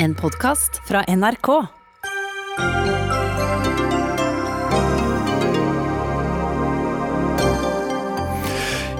[0.00, 1.48] En podkast fra NRK.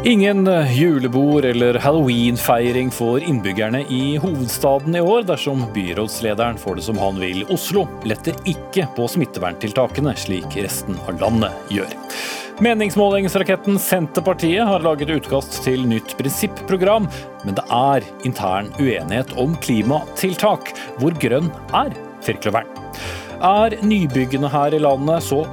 [0.04, 6.98] Ingen julebord eller halloweenfeiring for innbyggerne i hovedstaden i år dersom byrådslederen får det som
[6.98, 7.44] han vil.
[7.54, 11.94] Oslo letter ikke på smitteverntiltakene, slik resten av landet gjør.
[12.58, 17.04] Meningsmålingsraketten Senterpartiet har laget utkast til nytt prinsipprogram,
[17.46, 20.72] men det er intern uenighet om klimatiltak.
[20.98, 21.94] Hvor grønn er
[22.26, 22.66] firkløveren?
[23.38, 25.44] Er nybyggene her i landet så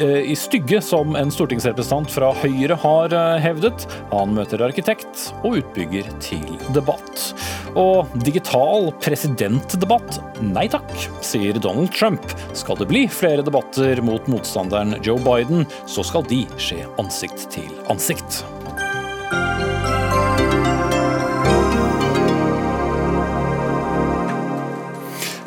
[0.00, 3.86] i stygge, som en stortingsrepresentant fra Høyre har eh, hevdet.
[4.12, 6.44] Han møter arkitekt og utbygger til
[6.76, 7.30] debatt.
[7.78, 10.20] Og digital presidentdebatt?
[10.44, 10.90] Nei takk,
[11.24, 12.24] sier Donald Trump.
[12.56, 17.70] Skal det bli flere debatter mot motstanderen Joe Biden, så skal de skje ansikt til
[17.92, 18.42] ansikt.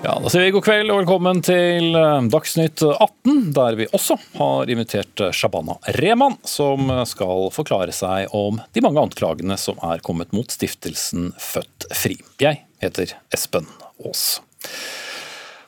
[0.04, 4.18] Ja, Da sier vi god kveld og velkommen til eh, Dagsnytt 18, der vi også
[4.36, 10.36] har invitert Shabana Rehman, som skal forklare seg om de mange anklagene som er kommet
[10.36, 12.18] mot stiftelsen Født Fri.
[12.44, 13.72] Jeg heter Espen
[14.04, 14.42] Aas.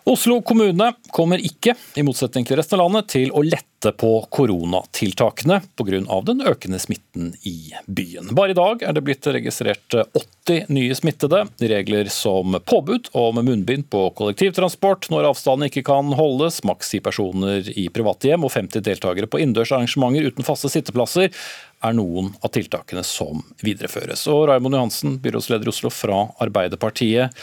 [0.06, 5.58] Oslo kommune kommer ikke, i motsetning til resten av landet, til å lette på koronatiltakene
[5.74, 6.20] pga.
[6.28, 8.30] den økende smitten i byen.
[8.38, 11.48] Bare i dag er det blitt registrert 80 nye smittede.
[11.58, 17.66] Regler som påbud om munnbind på kollektivtransport når avstanden ikke kan holdes, maks ti personer
[17.74, 21.34] i private hjem og 50 deltakere på innendørs arrangementer uten faste sitteplasser,
[21.82, 24.30] er noen av tiltakene som videreføres.
[24.30, 27.34] Og Raymond Johansen, byrådsleder i Oslo fra Arbeiderpartiet.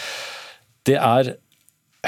[0.87, 1.37] Det er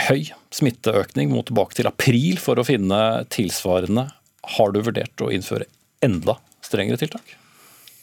[0.09, 1.31] høy smitteøkning.
[1.33, 3.01] Må tilbake til april for å finne
[3.33, 4.09] tilsvarende.
[4.57, 5.69] Har du vurdert å innføre
[6.05, 7.37] enda strengere tiltak?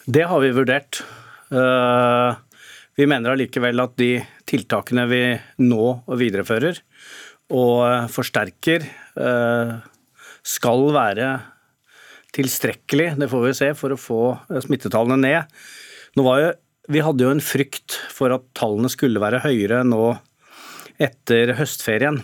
[0.06, 1.04] Det har vi vurdert.
[1.52, 2.32] Eh,
[2.98, 4.16] vi mener allikevel at de
[4.50, 5.24] tiltakene vi
[5.64, 6.82] nå viderefører
[7.52, 8.86] og forsterker,
[9.20, 9.72] eh,
[10.42, 11.30] skal være
[12.34, 14.22] tilstrekkelig, det får vi se, for å få
[14.64, 15.62] smittetallene ned.
[16.16, 16.54] Jo,
[16.92, 20.16] vi hadde jo en frykt for at tallene skulle være høyere nå
[21.02, 22.22] etter høstferien.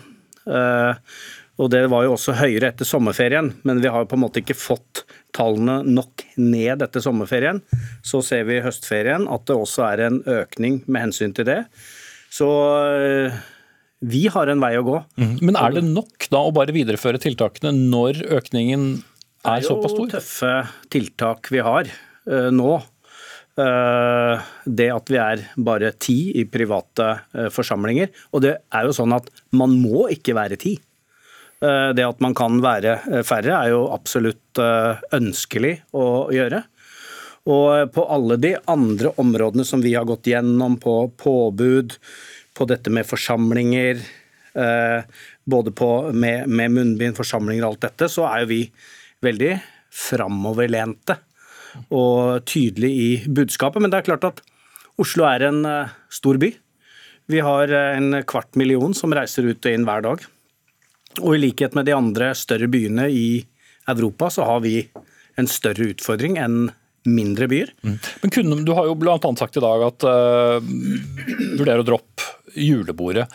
[0.48, 1.18] Eh,
[1.58, 4.58] og det var jo også høyere etter sommerferien, men vi har på en måte ikke
[4.58, 5.04] fått
[5.36, 7.64] tallene nok ned etter sommerferien.
[8.06, 11.64] Så ser vi i høstferien at det også er en økning med hensyn til det.
[12.34, 12.48] Så
[13.02, 13.40] eh,
[14.06, 14.98] vi har en vei å gå.
[15.18, 15.38] Mm.
[15.42, 18.90] Men er det nok da å bare videreføre tiltakene når økningen
[19.48, 20.12] er såpass stor?
[20.12, 20.54] Det er jo tøffe
[20.94, 22.78] tiltak vi har uh, nå.
[23.58, 28.12] Eh, det at vi er bare ti i private eh, forsamlinger.
[28.38, 30.76] Og det er jo sånn at man må ikke være ti.
[30.78, 34.62] Eh, det at man kan være færre er jo absolutt
[35.14, 36.62] ønskelig å gjøre.
[37.48, 41.96] Og på alle de andre områdene som vi har gått gjennom, på påbud,
[42.58, 44.02] på dette med forsamlinger,
[45.48, 48.60] både på, med, med munnbind, forsamlinger og alt dette, så er jo vi
[49.24, 49.54] veldig
[49.94, 51.16] framoverlente
[51.94, 53.82] og tydelig i budskapet.
[53.84, 54.42] Men det er klart at
[55.02, 56.52] Oslo er en eh, stor by.
[57.30, 60.26] Vi har eh, en kvart million som reiser ut og inn hver dag.
[61.22, 63.30] Og i likhet med de andre større byene i
[63.90, 64.82] Europa, så har vi
[65.38, 66.68] en større utfordring enn
[67.08, 67.74] mindre byer.
[67.86, 68.00] Mm.
[68.22, 69.18] Men kunne, Du har jo bl.a.
[69.40, 70.58] sagt i dag at uh,
[71.56, 73.28] vurderer å droppe julebordet.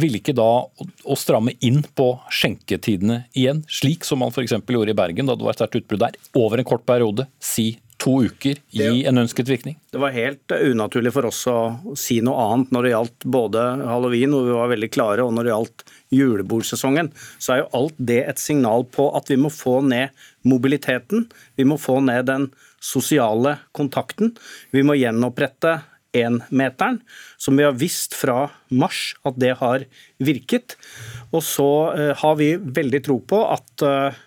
[0.00, 4.56] Vil ikke da å stramme inn på skjenketidene igjen, slik som man f.eks.
[4.62, 8.14] gjorde i Bergen da det var sterkt utbrudd der, over en kort periode, si to
[8.26, 9.76] uker gi en ønsket virkning?
[9.92, 11.58] Det var helt unaturlig for oss å
[11.98, 15.46] si noe annet når det gjaldt både halloween, hvor vi var veldig klare, og når
[15.46, 15.84] det gjaldt
[16.16, 17.12] julebordsesongen.
[17.38, 20.16] Så er jo alt det et signal på at vi må få ned
[20.48, 21.28] mobiliteten.
[21.60, 22.48] Vi må få ned den
[22.80, 24.34] sosiale kontakten.
[24.72, 25.80] Vi må gjenopprette
[26.16, 26.98] énmeteren,
[27.38, 29.84] som vi har visst fra mars at det har
[30.18, 30.74] virket.
[31.30, 34.18] Og så uh, har vi veldig tro på at uh,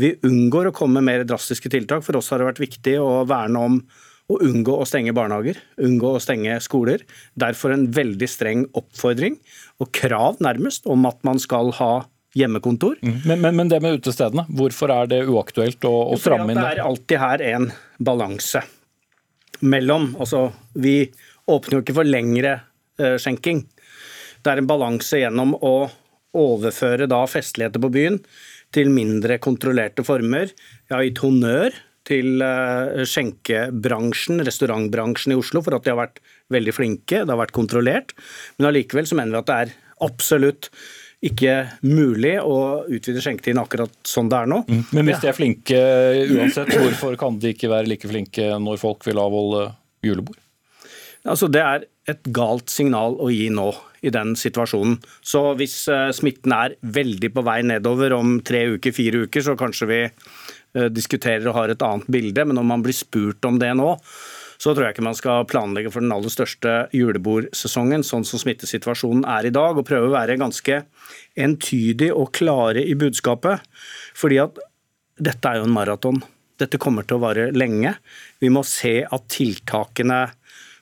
[0.00, 2.04] vi unngår å komme med mer drastiske tiltak.
[2.06, 3.82] For oss har det vært viktig å verne om
[4.30, 7.02] å unngå å stenge barnehager, unngå å stenge skoler.
[7.38, 9.40] Derfor en veldig streng oppfordring
[9.82, 11.92] og krav nærmest om at man skal ha
[12.38, 13.00] hjemmekontor.
[13.02, 13.16] Mm.
[13.26, 16.66] Men, men, men, det med utestedene, hvorfor er det uaktuelt å, å stramme inn det?
[16.68, 18.62] Det er alltid her en balanse
[19.60, 21.10] mellom Altså, vi
[21.50, 22.54] åpner jo ikke for lengre
[23.02, 23.64] uh, skjenking.
[24.40, 25.74] Det er en balanse gjennom å
[26.38, 28.20] overføre da festligheter på byen
[28.74, 30.52] til mindre kontrollerte former.
[30.88, 31.76] Jeg har gitt honnør
[32.10, 36.22] til eh, skjenkebransjen, restaurantbransjen i Oslo, for at de har vært
[36.52, 37.22] veldig flinke.
[37.22, 38.14] Det har vært kontrollert.
[38.58, 39.76] Men allikevel så mener vi at det er
[40.06, 40.70] absolutt
[41.20, 44.62] ikke mulig å utvide skjenketiden akkurat sånn det er nå.
[44.64, 44.84] Mm.
[44.96, 45.80] Men hvis de er flinke
[46.32, 49.66] uansett, hvorfor kan de ikke være like flinke når folk vil avholde
[50.06, 50.40] julebord?
[51.28, 53.68] Altså det er et galt signal å gi nå
[54.00, 54.96] i den situasjonen.
[55.20, 59.56] Så hvis eh, smitten er veldig på vei nedover om tre uker, fire uker, så
[59.60, 62.46] kanskje vi eh, diskuterer og har et annet bilde.
[62.48, 63.92] Men om man blir spurt om det nå,
[64.60, 69.24] så tror jeg ikke man skal planlegge for den aller største julebordsesongen, sånn som smittesituasjonen
[69.28, 70.82] er i dag, og prøve å være ganske
[71.40, 73.64] entydig og klare i budskapet.
[74.16, 74.60] Fordi at
[75.20, 76.20] dette er jo en maraton.
[76.60, 77.94] Dette kommer til å vare lenge.
[78.40, 80.26] Vi må se at tiltakene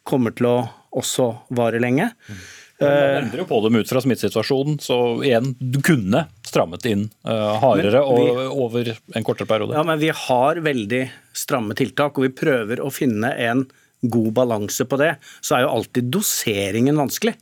[0.07, 0.59] kommer til å
[0.97, 2.11] også varer lenge.
[2.29, 2.47] Mm.
[2.79, 4.97] Man endrer jo på dem ut fra smittesituasjonen, så
[5.27, 9.75] igjen, du kunne strammet inn uh, hardere vi, og over en kortere periode.
[9.75, 11.03] Ja, men vi har veldig
[11.35, 13.65] stramme tiltak, og vi prøver å finne en
[14.07, 15.17] god balanse på det.
[15.43, 17.35] Så er jo alltid doseringen vanskelig.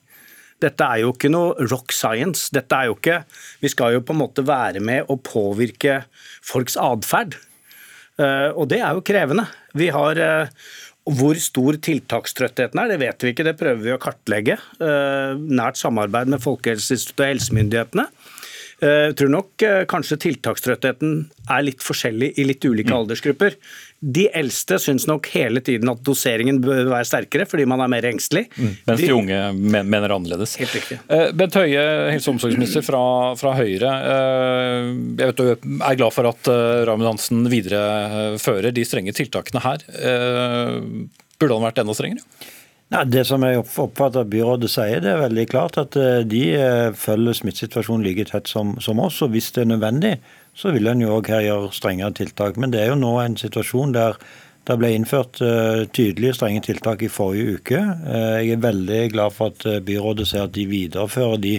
[0.64, 2.48] Dette er jo ikke noe rock science.
[2.54, 3.18] Dette er jo ikke
[3.60, 6.06] Vi skal jo på en måte være med og påvirke
[6.40, 7.36] folks atferd.
[8.16, 9.44] Uh, og det er jo krevende.
[9.76, 10.68] Vi har uh,
[11.06, 13.46] hvor stor tiltakstrøttheten er, det vet vi ikke.
[13.46, 14.56] Det prøver vi å kartlegge.
[14.82, 18.06] Eh, nært samarbeid med Folkehelseinstituttet og helsemyndighetene.
[18.84, 21.12] Eh, jeg tror nok eh, kanskje tiltakstrøttheten
[21.48, 22.96] er litt forskjellig i litt ulike mm.
[22.98, 23.56] aldersgrupper.
[24.16, 28.08] De eldste syns nok hele tiden at doseringen bør være sterkere, fordi man er mer
[28.10, 28.44] engstelig.
[28.56, 28.74] Mm.
[28.90, 29.40] Mens de, de unge
[29.88, 30.58] mener annerledes.
[30.60, 31.00] Helt riktig.
[31.40, 33.02] Bent Høie, helse- og omsorgsminister fra,
[33.40, 33.94] fra, Høyre.
[35.16, 39.86] Jeg vet du er glad for at Raymond Hansen viderefører de strenge tiltakene her.
[41.40, 42.52] Burde han vært enda strengere?
[42.86, 46.42] Ja, det som jeg oppfatter at byrådet sier, det er veldig klart at eh, de
[46.54, 49.18] eh, følger smittesituasjonen like tett som, som oss.
[49.26, 50.12] og Hvis det er nødvendig,
[50.54, 52.60] så vil en jo òg her gjøre strengere tiltak.
[52.62, 54.20] Men det er jo nå en situasjon der
[54.66, 57.78] det ble innført uh, tydelige strenge tiltak i forrige uke.
[57.78, 61.52] Jeg er veldig glad for at byrådet ser at de viderefører de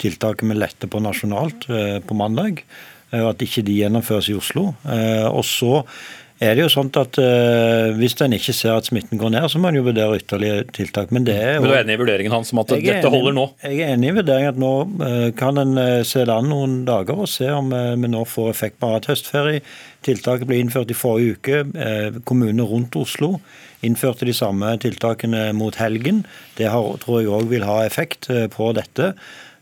[0.00, 1.66] tiltakene vi letter på nasjonalt
[2.08, 2.62] på mandag,
[3.12, 4.70] og at ikke de gjennomføres i Oslo.
[4.80, 5.82] og så
[6.42, 9.60] er det jo sånn at uh, Hvis en ikke ser at smitten går ned, så
[9.62, 11.12] må en jo vurdere ytterligere tiltak.
[11.14, 13.12] Men, det er jo, men du er enig i vurderingen hans om at dette enig,
[13.14, 13.44] holder nå?
[13.62, 16.80] Jeg er enig i vurderingen at nå uh, kan en uh, se det an noen
[16.88, 18.80] dager og se om vi nå får effekt.
[18.82, 19.62] på at høstferie.
[20.04, 21.60] Tiltaket ble innført i forrige uke.
[22.28, 23.38] Kommunene rundt Oslo
[23.86, 26.24] innførte de samme tiltakene mot helgen.
[26.58, 29.12] Det har, tror jeg òg vil ha effekt på dette.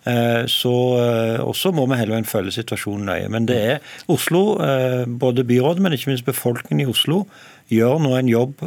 [0.04, 3.30] Eh, så eh, også må vi hele veien følge situasjonen nøye.
[3.32, 7.24] Men det er Oslo, eh, både byrådet, men ikke minst befolkningen i Oslo,
[7.72, 8.58] gjør nå en jobb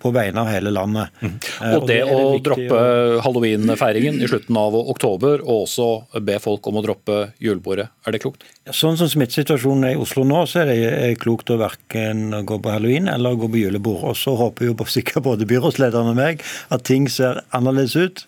[0.00, 1.10] på vegne av hele landet.
[1.20, 1.32] Mm.
[1.76, 2.78] Og det, det å droppe
[3.26, 8.22] halloweenfeiringen i slutten av oktober, og også be folk om å droppe julebordet, er det
[8.22, 8.46] klokt?
[8.72, 12.72] Sånn som smittesituasjonen er i Oslo nå, så er det klokt å verken gå på
[12.72, 14.06] halloween eller gå på julebord.
[14.14, 16.40] Og så håper jo sikkert både byrådslederen og meg
[16.72, 18.24] at ting ser annerledes ut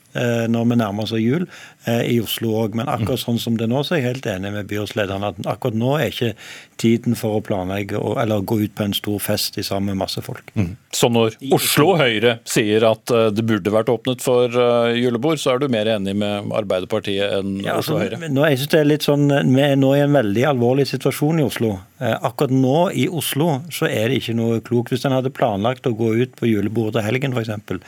[0.48, 1.46] når vi nærmer oss jul
[1.86, 2.76] i Oslo òg.
[2.78, 5.38] Men akkurat sånn som det er nå, så er jeg helt enig med byrådslederen at
[5.50, 6.32] akkurat nå er ikke
[6.78, 10.50] tiden for å planlegge eller gå ut på en stor fest sammen med masse folk.
[10.54, 10.74] Mm.
[10.94, 15.54] Så når Oslo Høyre sier at eh, det burde vært åpnet for eh, julebord, så
[15.54, 18.30] er du mer enig med Arbeiderpartiet enn ja, altså, Oslo Høyre?
[18.32, 21.42] Nå, jeg synes det er litt sånn, Vi er nå i en veldig alvorlig situasjon
[21.42, 21.74] i Oslo.
[22.00, 24.94] Eh, akkurat nå i Oslo så er det ikke noe klokt.
[24.94, 27.82] Hvis en hadde planlagt å gå ut på julebordet til helgen f.eks.,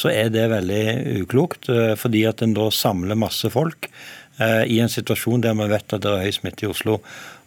[0.00, 0.84] så er det veldig
[1.22, 1.68] uklokt.
[2.00, 3.90] Fordi at en da samler masse folk
[4.40, 6.96] i en situasjon der vi vet at det er høy smitte i Oslo.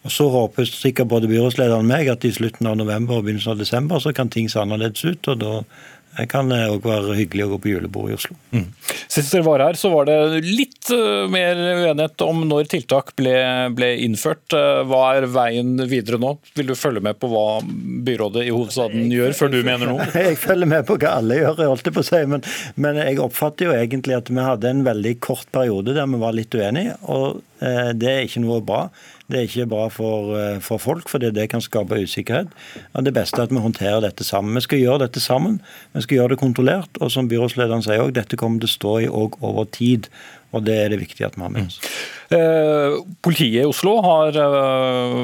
[0.04, 3.54] Og Så håper sikkert både byrådslederen og meg at i slutten av november og begynnelsen
[3.54, 5.28] av desember så kan ting se annerledes ut.
[5.32, 5.54] og da
[6.30, 8.36] kan det òg være hyggelig å gå på julebord i Oslo.
[8.54, 8.66] Mm.
[9.10, 13.34] Sist dere var her, så var det litt uh, mer uenighet om når tiltak ble,
[13.74, 14.44] ble, innført.
[14.54, 16.36] Uh, hva er veien videre nå?
[16.54, 17.46] Vil du følge med på hva
[18.06, 20.06] byrådet i hovedstaden gjør, før du mener noe?
[20.24, 22.20] Jeg følger med på hva alle gjør, jeg holdt på å si.
[22.30, 22.44] Men,
[22.80, 26.36] men, jeg oppfatter jo egentlig at vi hadde en veldig kort periode der vi var
[26.36, 26.96] litt uenige.
[27.02, 27.42] og
[27.96, 28.80] det er ikke noe bra.
[29.24, 32.48] Det er ikke bra for, eh, for folk, fordi det kan skape usikkerhet.
[32.92, 34.54] Og Det beste er at vi håndterer dette sammen.
[34.54, 35.60] Vi skal gjøre dette sammen.
[35.94, 36.88] Vi skal gjøre det kontrollert.
[37.00, 40.08] Og som byrådslederen sier òg, dette kommer til å stå i òg over tid.
[40.54, 41.80] Og det er det viktig at vi har med oss.
[41.82, 42.38] Mm.
[42.38, 45.18] Eh, politiet i Oslo har eh,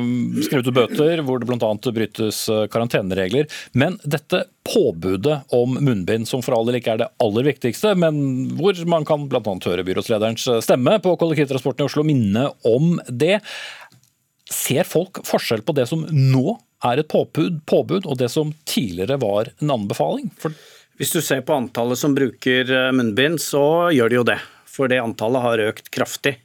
[0.44, 1.72] skrevet ut bøter hvor det bl.a.
[1.96, 3.49] brytes eh, karanteneregler.
[3.72, 8.50] Men dette påbudet om munnbind, som for all del ikke er det aller viktigste, men
[8.58, 9.42] hvor man kan bl.a.
[9.42, 13.38] høre byrådslederens stemme på kollektivtransporten i Oslo minne om det.
[14.50, 19.20] Ser folk forskjell på det som nå er et påbud, påbud og det som tidligere
[19.20, 20.30] var en anbefaling?
[20.40, 20.54] For
[21.00, 24.40] Hvis du ser på antallet som bruker eh, munnbind, så gjør de jo det.
[24.80, 26.38] For det antallet har økt kraftig.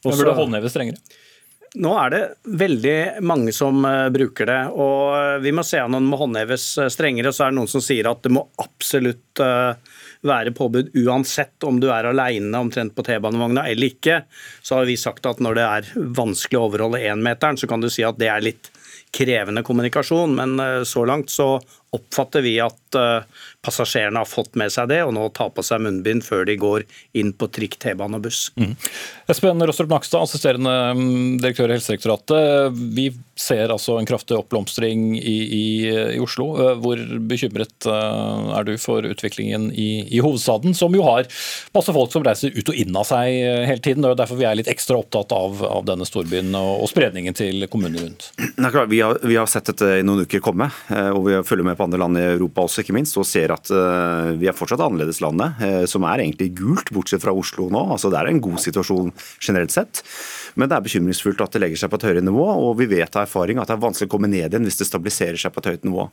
[0.00, 1.22] Også, burde håndheves strengere?
[1.76, 2.20] Nå er det
[2.56, 4.60] veldig mange som uh, bruker det.
[4.72, 7.34] og uh, Vi må se om det må håndheves uh, strengere.
[7.36, 9.42] Så er det noen som sier at det må absolutt
[10.26, 14.22] være påbud uansett om du er alene omtrent på T-banevogna eller ikke.
[14.64, 17.90] Så har vi sagt at når det er vanskelig å overholde énmeteren, så kan du
[17.92, 18.70] si at det er litt
[19.14, 20.32] krevende kommunikasjon.
[20.38, 21.58] Men så langt så
[21.94, 23.22] oppfatter vi at uh,
[23.66, 26.86] passasjerene har fått med seg det, og nå tar på seg munnbind før de går
[27.18, 28.48] inn på trikk, T-bane og buss.
[28.58, 28.74] Mm.
[29.32, 32.76] Espen Rostrup Nakstad, assisterende mm, direktør i Helsedirektoratet.
[32.96, 35.64] Vi ser altså en kraftig oppblomstring i, i,
[36.16, 36.48] i, Oslo.
[36.62, 41.26] Eh, hvor bekymret eh, er du for utviklingen i, i, hovedstaden, som jo har
[41.76, 43.34] masse folk som reiser ut og inn av seg
[43.68, 44.04] hele tiden.
[44.04, 47.36] Det er derfor vi er litt ekstra opptatt av, av denne storbyen og, og, spredningen
[47.36, 48.30] til kommunene rundt.
[48.36, 51.86] Vi har, vi har, sett dette i noen uker komme, og vi følger med på
[51.86, 55.60] andre land i Europa også, ikke minst, og ser at uh, vi er fortsatt annerledeslandet,
[55.62, 57.86] uh, som er egentlig gult, bortsett fra Oslo nå.
[57.94, 60.02] Altså, det er en god situasjon generelt sett.
[60.56, 63.16] Men det er bekymringsfullt at det legger seg på et høyere nivå, og vi vet
[63.16, 65.62] av erfaring at det er vanskelig å komme ned igjen hvis det stabiliserer seg på
[65.62, 66.06] et høyt nivå.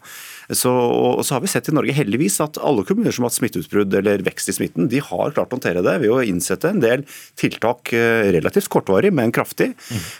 [0.51, 3.39] Så, og så har vi sett i Norge heldigvis at alle kommuner som har hatt
[3.39, 6.83] smitteutbrudd eller vekst i smitten, de har klart å håndtere det ved å innsette en
[6.83, 7.05] del
[7.39, 9.71] tiltak eh, relativt kortvarig, men kraftig,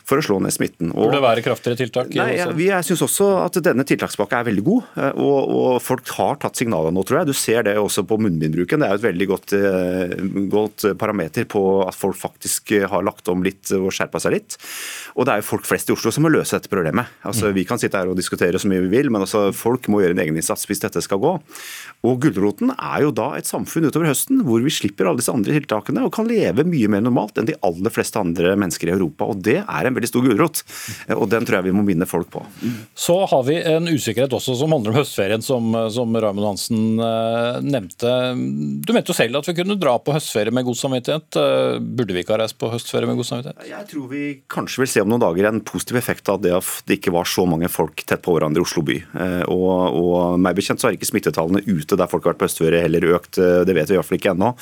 [0.07, 0.93] for å slå ned smitten.
[0.93, 2.13] Og, Burde det være kraftigere tiltak?
[2.15, 5.69] Nei, jeg, vi, Jeg synes også at denne tiltakspakka er veldig god, eh, og, og,
[5.83, 7.31] folk har tatt signaler nå, tror jeg.
[7.33, 8.83] Du ser det også på munnbindbruken.
[8.83, 10.15] Det er jo et veldig godt, eh,
[10.53, 14.57] godt parameter på at folk faktisk har lagt om litt og skjerpa seg litt.
[15.17, 17.09] Og det er jo folk flest i Oslo som må løse dette problemet.
[17.25, 20.01] Altså, Vi kan sitte her og diskutere så mye vi vil, men altså, folk må
[20.01, 21.33] gjøre en egeninnsats hvis dette skal gå.
[22.03, 25.55] Og Gulroten er jo da et samfunn utover høsten hvor vi slipper alle disse andre
[25.55, 29.29] tiltakene og kan leve mye mer normalt enn de aller fleste andre mennesker i Europa.
[29.29, 30.63] Og Det er en veldig stor gulrot,
[31.15, 32.43] og den tror jeg vi må minne folk på.
[32.95, 37.59] Så har vi en usikkerhet også som handler om høstferien, som, som Raymond Hansen eh,
[37.63, 38.11] nevnte.
[38.83, 41.39] Du mente jo selv at vi kunne dra på høstferie med god samvittighet.
[41.39, 43.67] Eh, burde vi ikke ha reist på høstferie med god samvittighet?
[43.69, 46.69] Jeg tror vi kanskje vil se om noen dager en positiv effekt av det at
[46.89, 48.97] det ikke var så mange folk tett på hverandre i Oslo by.
[48.99, 52.49] Eh, og, og meg bekjent så har ikke smittetallene ute der folk har vært på
[52.49, 53.39] østføre, heller økt.
[53.39, 54.53] Eh, det vet vi i hvert fall ikke ennå.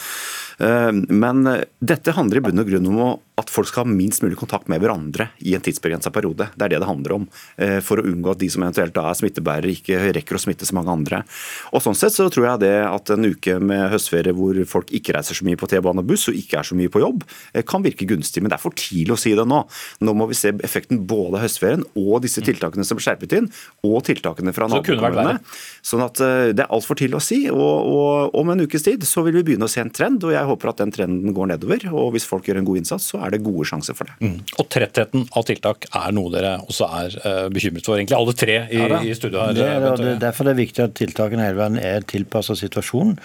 [0.59, 1.43] Eh, men
[1.79, 3.03] dette handler i bunn og grunn om
[3.41, 6.49] at folk skal ha minst mulig kontakt med hverandre i en tidsbegrensa periode.
[6.53, 7.27] Det er det det handler om.
[7.57, 10.77] Eh, for å unngå at de som eventuelt er smittebærere, ikke rekker å smitte så
[10.77, 11.23] mange andre.
[11.71, 15.15] Og Sånn sett så tror jeg det at en uke med høstferie hvor folk ikke
[15.15, 17.23] reiser så mye på T-bane og buss, og ikke er så mye på jobb,
[17.65, 18.43] kan virke gunstig.
[18.43, 19.63] Men det er for tidlig å si det nå.
[20.05, 23.49] Nå må vi se effekten både av høstferien og disse tiltakene som ble skjerpet inn,
[23.87, 25.39] og tiltakene fra nabokommunene.
[25.81, 27.41] Sånn at det er altfor tidlig å si.
[27.49, 30.35] Og, og om en ukes tid så vil vi begynne å se en trend, og
[30.35, 31.85] jeg håper at den trenden går nedover.
[31.91, 34.17] Og hvis folk gjør en god innsats, så er det gode sjanser for det.
[34.23, 34.39] Mm.
[34.61, 38.57] Og trettheten av tiltak er noe dere også er uh, bekymret for, egentlig alle tre
[38.67, 39.55] i, ja, i studio her.
[39.57, 43.17] Det, det, det, derfor det er viktig at tiltakene hele veien er tilpassa situasjonen.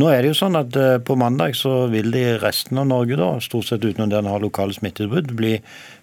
[0.00, 2.86] Nå er det jo sånn at uh, På mandag så vil det i resten av
[2.90, 5.56] Norge, da, stort sett utenom der en har lokale smitteutbrudd, bli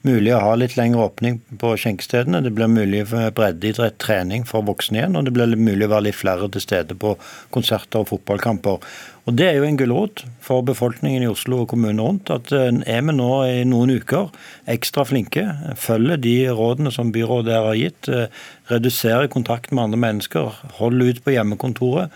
[0.08, 2.42] mulig å ha litt lengre åpning på skjenkestedene.
[2.46, 6.10] Det blir mulig for breddeidrett, trening for voksne igjen, og det blir mulig å være
[6.10, 7.16] litt flere til stede på
[7.54, 8.84] konserter og fotballkamper.
[9.28, 12.30] Og Det er jo en gulrot for befolkningen i Oslo og kommunen rundt.
[12.32, 14.32] At eh, er vi nå i noen uker
[14.72, 15.44] ekstra flinke,
[15.76, 18.32] følger de rådene som byrådet har gitt, eh,
[18.72, 22.16] reduserer kontakt med andre mennesker, holder ut på hjemmekontoret,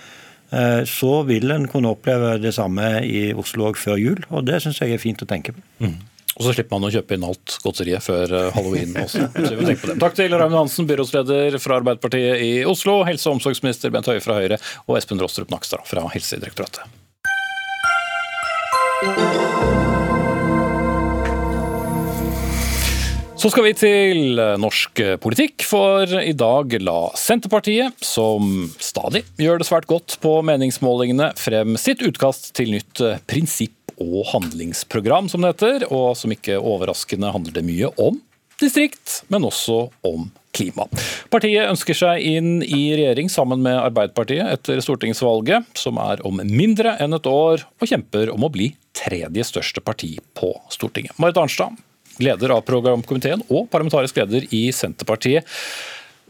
[0.56, 4.24] eh, så vil en kunne oppleve det samme i Oslo òg før jul.
[4.32, 5.68] Og det syns jeg er fint å tenke på.
[5.84, 6.00] Mm.
[6.39, 9.27] Og så slipper man å kjøpe inn alt godteriet før halloween også.
[9.35, 9.97] Så vi på det.
[10.00, 14.39] Takk til Raymond Hansen, byrådsleder fra Arbeiderpartiet i Oslo, helse- og omsorgsminister Bent Høie fra
[14.39, 16.88] Høyre og Espen Rostrup Nakstad fra Helsedirektoratet.
[23.41, 29.65] Så skal vi til norsk politikk, for i dag la Senterpartiet, som stadig gjør det
[29.65, 35.88] svært godt på meningsmålingene, frem sitt utkast til nytt prinsipp- og handlingsprogram, som det heter,
[35.93, 38.20] og som ikke overraskende handler det mye om
[38.62, 40.86] distrikt, men også om klima.
[41.31, 46.98] Partiet ønsker seg inn i regjering sammen med Arbeiderpartiet etter stortingsvalget, som er om mindre
[47.01, 51.15] enn et år, og kjemper om å bli tredje største parti på Stortinget.
[51.22, 51.79] Marit Arnstad,
[52.22, 55.48] leder av programkomiteen og parlamentarisk leder i Senterpartiet.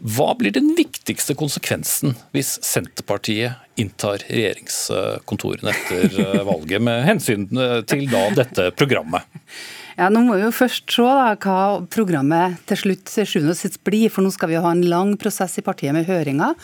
[0.02, 7.46] Hva blir den viktigste konsekvensen hvis Senterpartiet inntar regjeringskontorene etter valget, med hensyn
[7.86, 9.22] til da dette programmet?
[9.94, 13.60] Ja, Nå må vi jo først se da, hva programmet til slutt til sjuende og
[13.60, 14.08] sist blir.
[14.10, 16.56] For nå skal vi jo ha en lang prosess i partiet med høringer.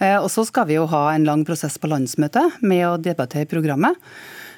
[0.00, 3.48] Eh, og så skal vi jo ha en lang prosess på landsmøtet med å debattere
[3.50, 3.98] programmet.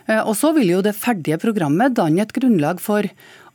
[0.06, 3.06] Eh, og så vil jo det ferdige programmet danne et grunnlag for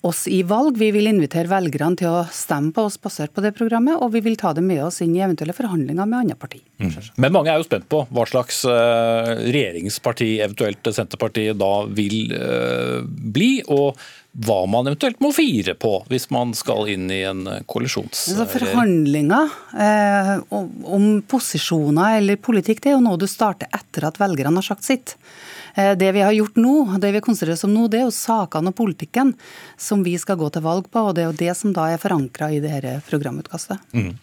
[0.05, 0.77] oss i valg.
[0.77, 4.21] Vi vil invitere velgerne til å stemme på oss basert på det programmet, og vi
[4.25, 6.63] vil ta det med oss inn i eventuelle forhandlinger med andre partier.
[6.77, 6.93] Mm.
[7.17, 13.01] Men mange er jo spent på hva slags uh, regjeringsparti eventuelt Senterpartiet da vil uh,
[13.05, 13.51] bli.
[13.67, 13.97] og
[14.45, 18.43] hva man eventuelt må fire på hvis man skal inn i en koalisjonsregjering?
[18.43, 20.33] Altså forhandlinger eh,
[20.97, 24.85] om posisjoner eller politikk det er jo noe du starter etter at velgerne har sagt
[24.85, 25.15] sitt.
[25.73, 28.13] Eh, det vi har gjort nå, det vi konsentrerer oss om nå, det er jo
[28.13, 29.33] sakene og politikken
[29.77, 31.07] som vi skal gå til valg på.
[31.09, 33.81] og Det er jo det som da er forankra i det dette programutkastet.
[33.93, 34.13] Mm.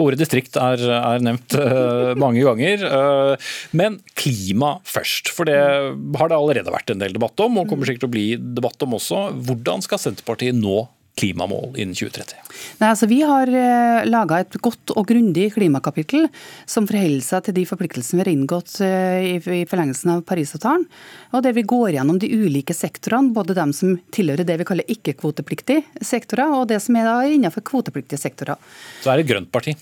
[0.00, 2.82] Ordet distrikt er, er nevnt uh, mange ganger.
[2.82, 5.30] Uh, men klima først.
[5.34, 8.16] For det har det allerede vært en del debatt om, og kommer sikkert til å
[8.16, 8.26] bli
[8.58, 9.28] debatt om også.
[9.46, 10.84] Hvordan skal Senterpartiet nå
[11.18, 12.34] klimamål innen 2030?
[12.80, 16.26] Nei, altså Vi har eh, laga et godt og grundig klimakapittel
[16.66, 20.86] som forholder seg til de forpliktelsene vi har inngått eh, i, i forlengelsen av Parisavtalen.
[21.34, 24.94] Og der vi går gjennom de ulike sektorene, både dem som tilhører det vi kaller
[24.96, 28.58] ikke-kvotepliktige sektorer, og det som er da innenfor kvotepliktige sektorer.
[29.02, 29.76] Så er det et grønt parti?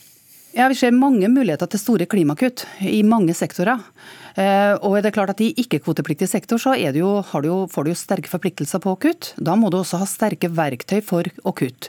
[0.53, 3.81] Ja, Vi ser mange muligheter til store klimakutt i mange sektorer.
[4.37, 7.91] Eh, og er det klart at I ikke-kvotepliktig sektor så jo, du jo, får du
[7.91, 9.33] jo sterke forpliktelser på å kutte.
[9.41, 11.89] Da må du også ha sterke verktøy for å kutte.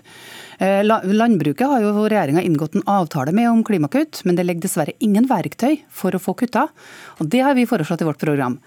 [0.64, 4.96] Eh, landbruket har jo regjeringa inngått en avtale med om klimakutt, men det ligger dessverre
[5.04, 6.70] ingen verktøy for å få kutta.
[7.20, 8.62] Og Det har vi foreslått i vårt program.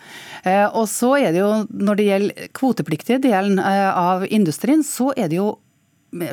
[0.44, 5.28] Eh, og så er det jo, Når det gjelder kvotepliktige delen av industrien, så er
[5.28, 5.56] det jo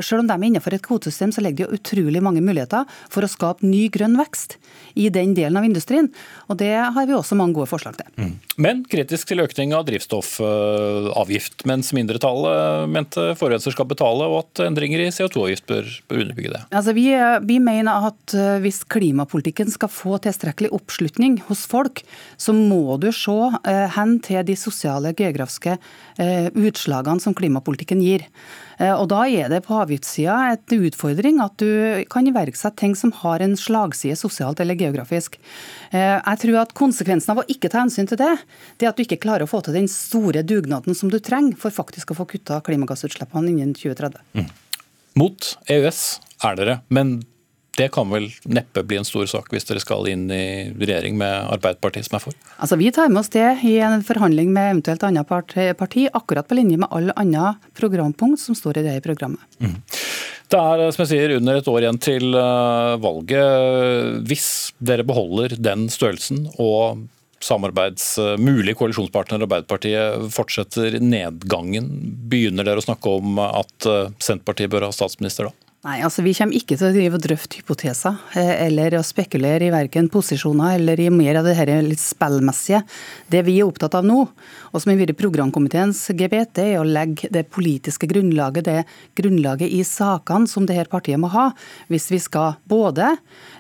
[0.02, 3.26] selv om de er innenfor et kvotesystem, så ligger det jo utrolig mange muligheter for
[3.26, 4.58] å skape ny grønn vekst
[5.00, 6.10] i den delen av industrien.
[6.48, 8.08] Og Det har vi også mange gode forslag til.
[8.18, 8.34] Mm.
[8.62, 15.02] Men kritisk til økning av drivstoffavgift, mens mindretallet mente forurenser skal betale, og at endringer
[15.02, 16.62] i CO2-avgift bør, bør, underbygge det.
[16.72, 17.08] Altså, vi,
[17.50, 22.04] vi, mener at eh, hvis klimapolitikken skal få tilstrekkelig oppslutning hos folk,
[22.38, 23.40] så må du se
[23.70, 25.78] eh, hen til de sosiale geografiske
[26.22, 28.28] eh, utslagene som klimapolitikken gir.
[28.80, 33.12] Eh, og Da er det på avgiftssida et utfordring at du kan iverksette ting som
[33.24, 35.38] har en slagside sosialt eller geografisk.
[35.92, 38.32] Eh, jeg tror at Konsekvensen av å ikke ta hensyn til det,
[38.78, 41.58] det er at du ikke klarer å få til den store dugnaden som du trenger
[41.60, 44.24] for faktisk å få kutta klimagassutslippene innen 2030.
[44.34, 44.50] Mm.
[45.20, 46.02] Mot EØS
[46.44, 47.20] er dere, men
[47.78, 51.50] det kan vel neppe bli en stor sak hvis dere skal inn i regjering med
[51.56, 52.36] Arbeiderpartiet som er for?
[52.58, 56.60] Altså, Vi tar med oss det i en forhandling med eventuelt annet parti, akkurat på
[56.60, 59.42] linje med alle andre programpunkt som står i det programmet.
[59.58, 59.80] Mm.
[60.54, 64.22] Det er som jeg sier, under et år igjen til eh, valget.
[64.30, 67.08] Hvis dere beholder den størrelsen og
[67.44, 68.06] samarbeids
[68.40, 71.90] mulig koalisjonspartner Arbeiderpartiet fortsetter nedgangen,
[72.30, 75.63] begynner dere å snakke om at eh, Senterpartiet bør ha statsminister da?
[75.84, 79.68] Nei, altså Vi kommer ikke til å drive og drøfte hypoteser eh, eller å spekulere
[79.68, 82.80] i verken posisjoner eller i mer av det her litt spillmessige.
[83.28, 87.28] Det vi er opptatt av nå, og som har vært programkomiteens gebet, er å legge
[87.36, 91.50] det politiske grunnlaget, det grunnlaget i sakene som det her partiet må ha,
[91.92, 93.10] hvis vi skal både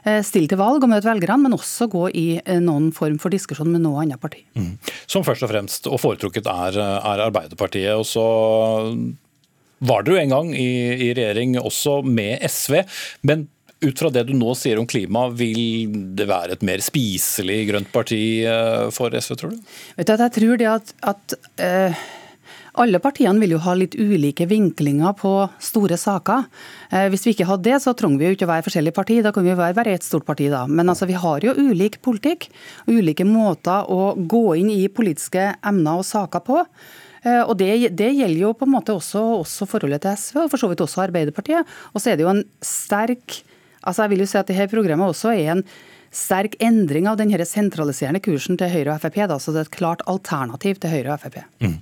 [0.06, 3.36] eh, stille til valg og møte velgerne, men også gå i eh, noen form for
[3.36, 4.46] diskusjon med noe annet parti.
[4.56, 4.78] Mm.
[5.12, 8.00] Som først og fremst og foretrukket er, er Arbeiderpartiet.
[8.00, 8.24] og så
[9.84, 10.70] var dere jo en gang i,
[11.08, 12.82] i regjering også med SV.
[13.28, 13.48] men
[13.84, 17.94] ut fra det du nå sier om klima, vil det være et mer spiselig grønt
[17.94, 19.72] parti eh, for SV, tror du?
[19.98, 22.04] Vet du, at jeg tror det at, at uh,
[22.84, 26.48] alle partiene vil jo ha litt ulike vinklinger på store saker.
[26.94, 29.20] Uh, hvis vi ikke hadde det, så trenger vi jo ikke å være forskjellige parti,
[29.26, 30.66] Da kan vi jo være bare ett stort parti, da.
[30.68, 32.50] Men altså, vi har jo ulik politikk,
[32.88, 36.64] ulike måter å gå inn i politiske emner og saker på.
[37.24, 40.54] Eh, og det, det, gjelder jo på en måte også, også, forholdet til SV, og
[40.54, 41.74] for så vidt også Arbeiderpartiet.
[41.94, 43.44] Og så er det jo en sterk
[43.84, 45.66] altså jeg vil jo si at dette programmet også er en
[46.14, 49.18] sterk endring av denne sentraliserende kursen til Høyre og Frp.
[49.32, 51.40] Da, så det er et klart alternativ til Høyre og Frp.
[51.64, 51.80] Mm.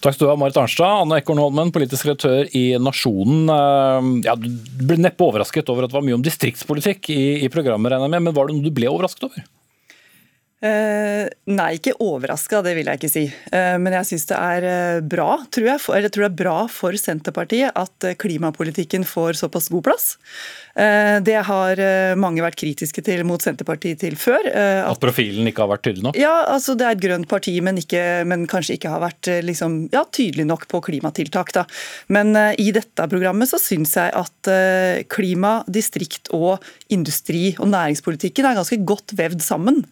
[0.00, 1.04] Takk skal du ha, Marit Arnstad.
[1.04, 3.52] Anne Ekornholmen, politisk redaktør i Nasjonen.
[3.52, 7.52] Eh, ja, du ble neppe overrasket over at det var mye om distriktspolitikk i, i
[7.52, 9.44] programmet, regner jeg med, men var det noe du ble overrasket over?
[10.60, 13.22] Uh, nei, ikke overraska, det vil jeg ikke si.
[13.48, 16.40] Uh, men jeg syns det er uh, bra, tror jeg, eller jeg tror det er
[16.42, 20.10] bra for Senterpartiet at klimapolitikken får såpass god plass.
[20.70, 21.80] Det har
[22.16, 24.46] mange vært kritiske til mot Senterpartiet til før.
[24.46, 26.18] At, at, profilen ikke har vært tydelig nok?
[26.18, 29.74] Ja, altså det er et grønt parti, men, ikke, men kanskje ikke har vært liksom,
[29.92, 31.50] ja, tydelig nok på klimatiltak.
[31.56, 31.64] Da.
[32.14, 34.52] Men i dette programmet så syns jeg at
[35.10, 36.62] klima, distrikt og
[36.94, 39.82] industri og næringspolitikken er ganske godt vevd sammen.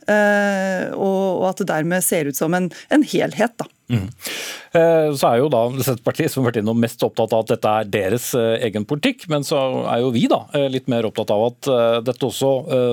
[0.59, 3.55] Eh, og at det dermed ser ut som en, en helhet.
[3.59, 3.69] da.
[3.89, 4.09] Mm.
[5.17, 7.87] Så er jo da Senterpartiet som har vært innom mest opptatt av at dette er
[7.89, 9.57] deres eh, egen politikk, men så
[9.89, 11.69] er jo vi da litt mer opptatt av at
[12.05, 12.51] dette også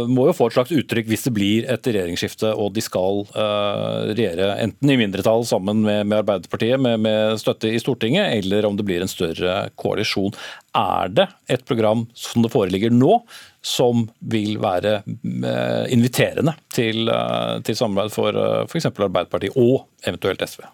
[0.08, 4.54] må jo få et slags uttrykk hvis det blir et regjeringsskifte og de skal regjere
[4.63, 9.12] enten i mindretall sammen med, Arbeiderpartiet med, støtte i Stortinget, eller om det blir en
[9.12, 10.32] større koalisjon.
[10.75, 13.19] Er det et program som det foreligger nå,
[13.65, 18.91] som vil være eh, inviterende til, eh, til samarbeid for eh, f.eks.
[18.93, 20.67] Arbeiderpartiet og eventuelt SV?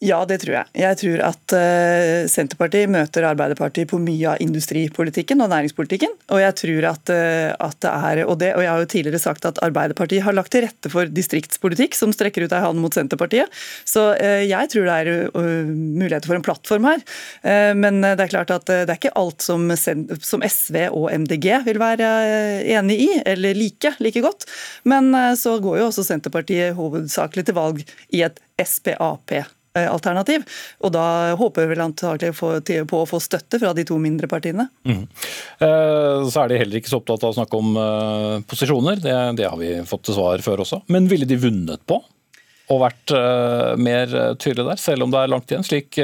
[0.00, 0.68] Ja, det tror jeg.
[0.80, 6.14] Jeg tror at uh, Senterpartiet møter Arbeiderpartiet på mye av industripolitikken og næringspolitikken.
[6.32, 9.20] Og jeg tror at, uh, at det er, og, det, og jeg har jo tidligere
[9.20, 12.96] sagt at Arbeiderpartiet har lagt til rette for distriktspolitikk som strekker ut ei hand mot
[12.96, 13.52] Senterpartiet.
[13.84, 15.28] Så uh, jeg tror det er
[15.68, 17.04] muligheter for en plattform her.
[17.76, 21.80] men det er klart at det er ikke alt som, som, SV og MDG vil
[21.80, 22.08] være
[22.78, 24.48] enig i, eller like like godt.
[24.88, 27.82] Men så går jo også Senterpartiet hovedsakelig til valg
[28.16, 30.44] i et SPAP Eh, alternativ.
[30.84, 34.68] Og da håper vi vel på å få støtte fra de to mindre partiene.
[34.84, 35.04] Mm.
[35.60, 39.48] Så er de heller ikke så opptatt av å snakke om eh, posisjoner, det, det
[39.48, 40.82] har vi fått til svar før også.
[40.90, 42.00] Men ville de vunnet på
[42.70, 43.10] og vært
[43.82, 45.96] mer tydelige der, selv om det er langt igjen, slik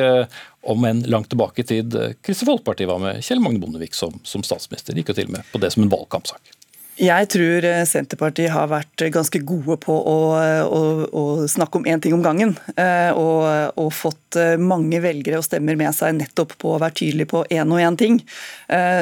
[0.66, 1.94] om enn langt tilbake i tid
[2.26, 4.98] Kristelig Folkeparti var med Kjell Magne Bondevik som, som statsminister.
[4.98, 6.56] Gikk jo til med på det som en valgkampsak.
[6.96, 10.16] Jeg tror eh, Senterpartiet har vært ganske gode på å,
[10.64, 12.54] å, å snakke om én ting om gangen.
[12.72, 13.44] Eh, og,
[13.76, 17.44] og, fått eh, mange velgere og stemmer med seg nettopp på å være tydelig på
[17.52, 18.20] én og én ting.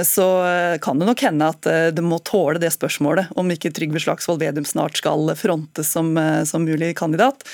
[0.04, 0.24] Så
[0.84, 4.66] kan det nok hende at det må tåle det spørsmålet om ikke Trygve Slagsvold Vedum
[4.68, 6.10] snart skal frontes som,
[6.44, 7.46] som mulig kandidat.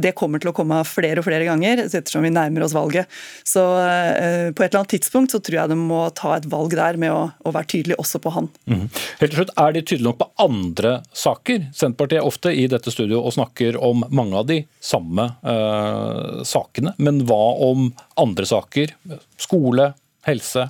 [0.00, 3.10] Det kommer til å komme flere og flere ganger ettersom vi nærmer oss valget.
[3.44, 6.98] Så på et eller annet tidspunkt så tror jeg de må ta et valg der
[7.00, 8.48] med å, å være tydelig også på han.
[8.64, 8.86] Mm.
[8.88, 11.66] Helt til slutt, er er de tydelige nok på andre saker?
[11.74, 16.94] Senterpartiet er ofte i dette studio og snakker om mange av de samme eh, sakene.
[17.02, 17.88] Men hva om
[18.20, 18.94] andre saker?
[19.40, 19.92] Skole,
[20.28, 20.68] helse,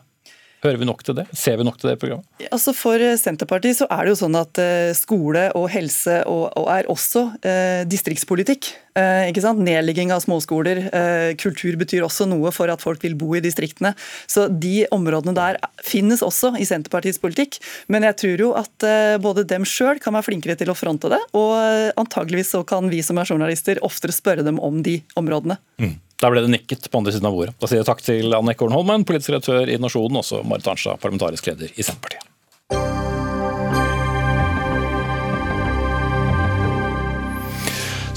[0.63, 1.25] Hører vi nok til det?
[1.35, 2.27] Ser vi nok til det programmet?
[2.47, 6.69] Altså For Senterpartiet så er det jo sånn at eh, skole og helse og, og
[6.71, 8.69] er også eh, distriktspolitikk.
[8.95, 9.63] Eh, ikke sant?
[9.67, 10.85] Nedlegging av småskoler.
[10.87, 13.95] Eh, kultur betyr også noe for at folk vil bo i distriktene.
[14.31, 17.59] Så de områdene der finnes også i Senterpartiets politikk.
[17.91, 21.11] Men jeg tror jo at eh, både dem sjøl kan være flinkere til å fronte
[21.11, 25.01] det, og eh, antageligvis så kan vi som er journalister oftere spørre dem om de
[25.19, 25.59] områdene.
[25.83, 25.99] Mm.
[26.23, 27.57] Der ble det nikket på andre siden av bordet.
[27.59, 31.51] Da sier jeg takk til Anne Ekornholmen, politisk redaktør i Nasjonen, også Marit Arnstad, parlamentarisk
[31.51, 32.32] leder i Senterpartiet.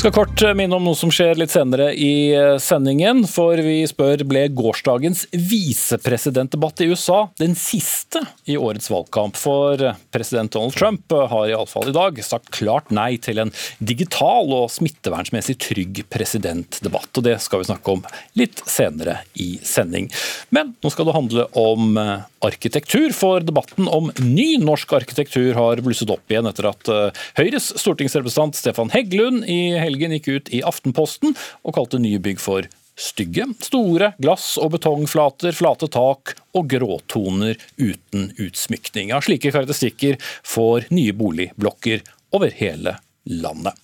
[0.06, 3.24] Skal kort minne om noe som skjer litt senere i eh, sendingen.
[3.26, 9.34] For vi spør ble gårsdagens visepresidentdebatt i USA den siste i årets valgkamp?
[9.34, 9.82] For
[10.14, 15.58] president Donald Trump har iallfall i dag sagt klart nei til en digital og smittevernsmessig
[15.66, 17.10] trygg presidentdebatt.
[17.10, 18.06] Og det skal vi snakke om
[18.38, 20.12] litt senere i sending.
[20.54, 25.82] Men nå skal det handle om eh, arkitektur, for debatten om ny norsk arkitektur har
[25.82, 30.52] blusset opp igjen etter at eh, Høyres stortingsrepresentant Stefan Heggelund i helgen helgen gikk ut
[30.54, 33.48] i Aftenposten og kalte nye bygg for stygge.
[33.64, 39.12] Store glass- og betongflater, flate tak og gråtoner uten utsmykning.
[39.12, 42.06] Ja, slike karakteristikker får nye boligblokker
[42.36, 43.76] over hele landet.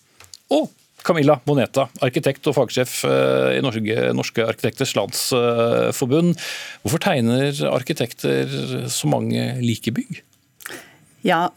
[0.51, 0.69] Og
[1.01, 6.35] Camilla Boneta, arkitekt og fagsjef eh, i Norske, Norske arkitekters landsforbund.
[6.83, 10.21] Hvorfor tegner arkitekter så mange like bygg?
[11.21, 11.51] Ja,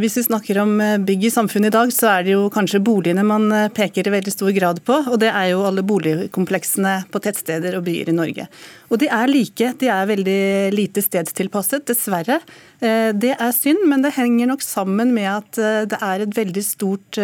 [0.00, 2.82] Hvis vi snakker om eh, bygg i samfunnet i dag, så er det jo kanskje
[2.82, 4.96] boligene man eh, peker i veldig stor grad på.
[5.12, 8.48] Og det er jo alle boligkompleksene på tettsteder og byer i Norge.
[8.90, 10.42] Og de er like, de er veldig
[10.74, 12.40] lite stedstilpasset, dessverre.
[12.82, 16.66] Eh, det er synd, men det henger nok sammen med at det er et veldig
[16.66, 17.18] stort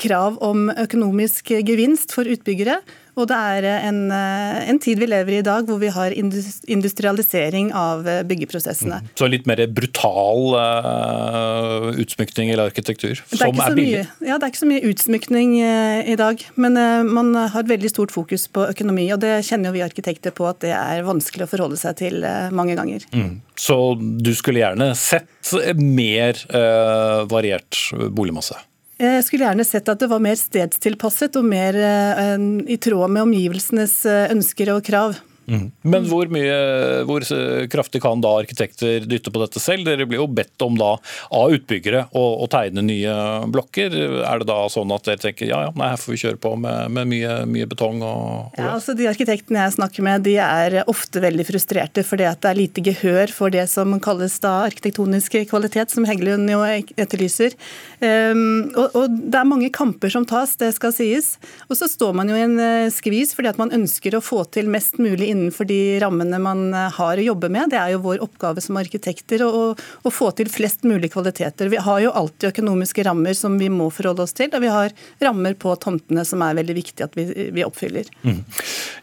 [0.00, 2.80] krav om økonomisk gevinst for utbyggere.
[3.14, 6.14] Og det er en, eh, en, tid vi lever i i dag hvor vi har
[6.14, 9.00] industrialisering av eh, byggeprosessene.
[9.02, 9.12] Mm.
[9.18, 14.02] Så litt mer brutal uh, utsmykning eller arkitektur, som er, billig?
[14.02, 16.42] Mye, ja, det er ikke så mye utsmykning uh, i dag.
[16.58, 20.34] Men uh, man har veldig stort fokus på økonomi, og det kjenner jo vi arkitekter
[20.34, 22.20] på at det er vanskelig å forholde seg til
[22.54, 23.06] mange ganger.
[23.14, 23.38] Mm.
[23.58, 26.38] Så du skulle gjerne sett mer
[27.30, 27.78] variert
[28.16, 28.56] boligmasse?
[29.04, 32.34] Jeg skulle gjerne sett at det var mer stedstilpasset og mer eh,
[32.70, 35.18] i tråd med omgivelsenes eh, ønsker og krav.
[35.46, 35.66] Mm.
[35.82, 36.56] Men hvor, mye,
[37.08, 37.24] hvor
[37.70, 39.84] kraftig kan da arkitekter dytte på dette selv?
[39.88, 40.94] Dere blir jo bedt om da
[41.34, 43.14] av utbyggere å, å, tegne nye
[43.52, 43.94] blokker.
[44.24, 46.54] Er det da sånn at dere tenker ja ja, nei, her får vi kjøre på
[46.60, 50.36] med, med mye, mye, betong og, og ja, altså De arkitektene jeg snakker med, de
[50.40, 54.54] er ofte veldig frustrerte fordi at det er lite gehør for det som kalles da
[54.64, 57.54] arkitektonisk kvalitet, som Heggelund jo etterlyser.
[58.00, 61.34] Um, og, og, det er mange kamper som tas, det skal sies.
[61.68, 64.44] Og så står man jo i en uh, skvis fordi at man ønsker å få
[64.54, 67.72] til mest mulig innenfor de rammene man har å jobbe med.
[67.74, 71.70] Det er jo vår oppgave som arkitekter å, å få til flest mulig kvaliteter.
[71.72, 74.94] Vi har jo alltid økonomiske rammer som vi må forholde oss til, og vi har
[75.22, 78.08] rammer på tomtene som er veldig viktig at vi, vi oppfyller.
[78.24, 78.40] Mm.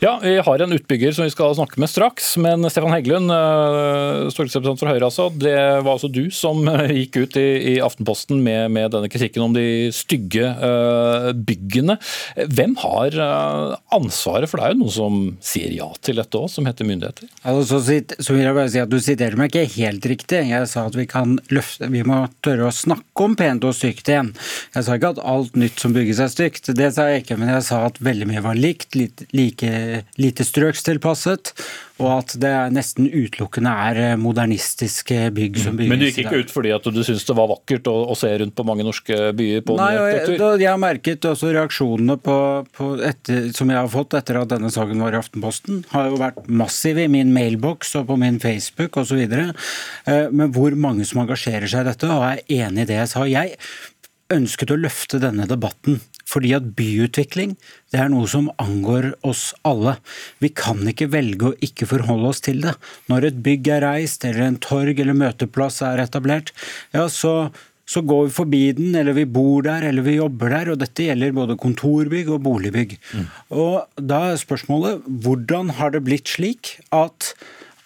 [0.02, 4.30] Ja, Vi har en utbygger som vi skal snakke med straks, men Stefan Heggelund, eh,
[4.34, 6.64] stortingsrepresentant for Høyre, altså, det var altså du som
[7.02, 10.50] gikk ut i, i Aftenposten med, med, denne kritikken om de stygge
[11.48, 11.98] byggene.
[12.52, 13.18] Hvem har
[13.94, 17.30] ansvaret, for det er jo noen som sier ja til dette òg, som heter myndigheter?
[17.44, 20.42] Altså, så, vil jeg bare si at Du siterte meg ikke helt riktig.
[20.52, 24.12] Jeg sa at vi kan løfte, vi må tørre å snakke om pent og stygt
[24.12, 24.34] igjen.
[24.76, 27.40] Jeg sa ikke at alt nytt som bygges er stygt, det sa jeg ikke.
[27.42, 28.98] Men jeg sa at veldig mye var likt,
[29.36, 29.72] like,
[30.22, 31.56] lite strøkstilpasset
[32.02, 35.92] og at det nesten utelukkende er eh, modernistiske bygg som bygges.
[35.92, 38.32] Men du gikk ikke ut fordi at du syntes det var vakkert å, å se
[38.42, 42.38] rundt på mange norske byer på Nei, jeg, jeg har merket også reaksjonene på,
[42.78, 46.20] på etter, som jeg har fått etter at denne saken var i Aftenposten, har jo
[46.22, 49.22] vært massive i min mailboks og på min Facebook osv.
[49.22, 53.14] Eh, men hvor mange som engasjerer seg i dette, og er enig i det jeg
[53.14, 53.26] sa.
[53.30, 53.58] Jeg
[54.32, 56.00] ønsket å løfte denne debatten
[56.32, 57.56] fordi at byutvikling
[57.92, 59.98] det er noe som angår oss alle.
[60.44, 62.78] Vi kan ikke velge å ikke forholde oss til det.
[63.12, 66.54] Når et bygg er reist, eller en torg eller møteplass er etablert,
[66.96, 67.52] ja, så,
[67.84, 70.74] så går vi forbi den, eller vi bor der, eller vi jobber der.
[70.74, 72.96] Og dette gjelder både kontorbygg og boligbygg.
[73.12, 73.32] Mm.
[73.64, 77.34] Og da er spørsmålet hvordan har det blitt slik at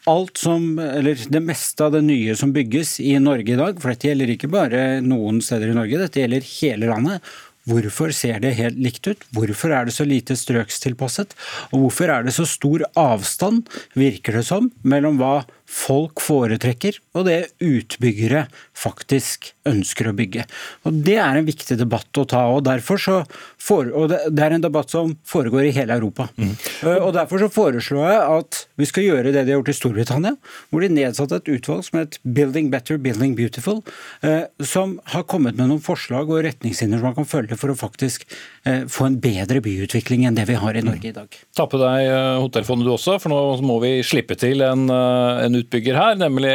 [0.09, 3.91] alt som, eller det meste av det nye som bygges i Norge i dag, for
[3.91, 7.33] dette gjelder ikke bare noen steder i Norge, dette gjelder hele landet,
[7.65, 9.23] Hvorfor ser det helt likt ut?
[9.33, 11.33] Hvorfor er det så lite strøkstilpasset?
[11.73, 13.65] Og hvorfor er det så stor avstand,
[13.97, 18.45] virker det som, mellom hva folk foretrekker, og det utbyggere
[18.77, 20.45] faktisk ønsker å bygge.
[20.85, 22.45] Og Det er en viktig debatt å ta.
[22.53, 23.25] og, derfor så
[23.57, 26.29] for, og Det er en debatt som foregår i hele Europa.
[26.37, 26.55] Mm.
[27.01, 30.35] Og Derfor så foreslår jeg at vi skal gjøre det de har gjort i Storbritannia,
[30.69, 33.81] hvor de nedsatte et utvalg som het Building Better, Building Beautiful,
[34.21, 37.77] eh, som har kommet med noen forslag og retningslinjer som man kan følge for å
[37.79, 38.27] faktisk
[38.65, 41.39] eh, få en bedre byutvikling enn det vi har i Norge i dag.
[41.55, 42.11] Ta på deg
[42.43, 46.53] hotellfondet du også, for nå må vi slippe til en, en utbygger her, nemlig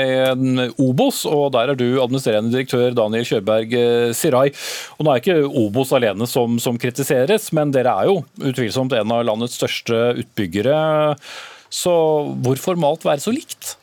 [0.81, 1.25] Obos.
[1.29, 4.63] og Der er du administrerende direktør Daniel Kjørberg eh.
[4.99, 9.17] Og Nå er ikke Obos alene som, som kritiseres, men dere er jo utvilsomt en
[9.17, 10.79] av landets største utbyggere.
[11.71, 11.93] Så
[12.43, 13.77] hvorfor må alt være så likt?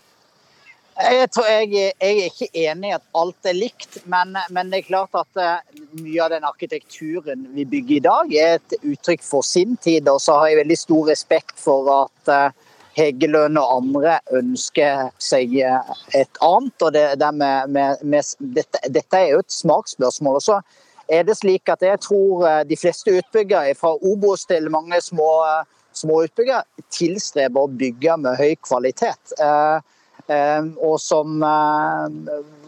[0.97, 4.87] Jeg, jeg, jeg, er ikke enig i at alt er likt, men, men, det er
[4.87, 9.45] klart at uh, mye av den arkitekturen vi bygger i dag, er et uttrykk for
[9.45, 10.09] sin tid.
[10.09, 12.66] Og så har jeg veldig stor respekt for at uh,
[12.97, 16.81] Heggelund og andre ønsker seg et annet.
[16.81, 20.39] og det, det med, med, med, dette, dette, er jo et smaksspørsmål.
[20.41, 20.61] også.
[21.07, 25.29] er det slik at jeg tror eh, de fleste utbyggere, fra Obos til mange små,
[25.93, 29.35] små utbyggere, tilstreber å bygge med høy kvalitet.
[29.39, 29.77] Eh,
[30.27, 31.39] eh, og som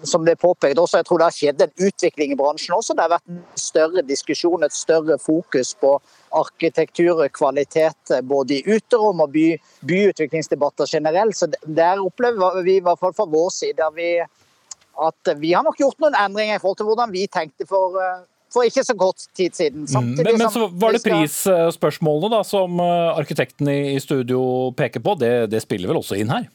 [0.04, 2.96] som det er påpekt også, jeg tror det har skjedd en utvikling i bransjen også.
[2.96, 5.98] Det har vært en større diskusjon, et større fokus på
[6.36, 9.46] arkitektur og kvalitet både i uterom og by,
[9.90, 11.38] byutviklingsdebatter generelt.
[11.38, 14.12] Så Der opplever vi i hvert fall fra vår side vi,
[15.00, 17.98] at vi har nok gjort noen endringer i forhold til hvordan vi tenkte for,
[18.54, 19.88] for ikke så kort tid siden.
[19.88, 25.18] Samtidig, men, men, så var det prisspørsmålene da, som arkitekten i studio peker på.
[25.20, 26.50] Det, det spiller vel også inn her?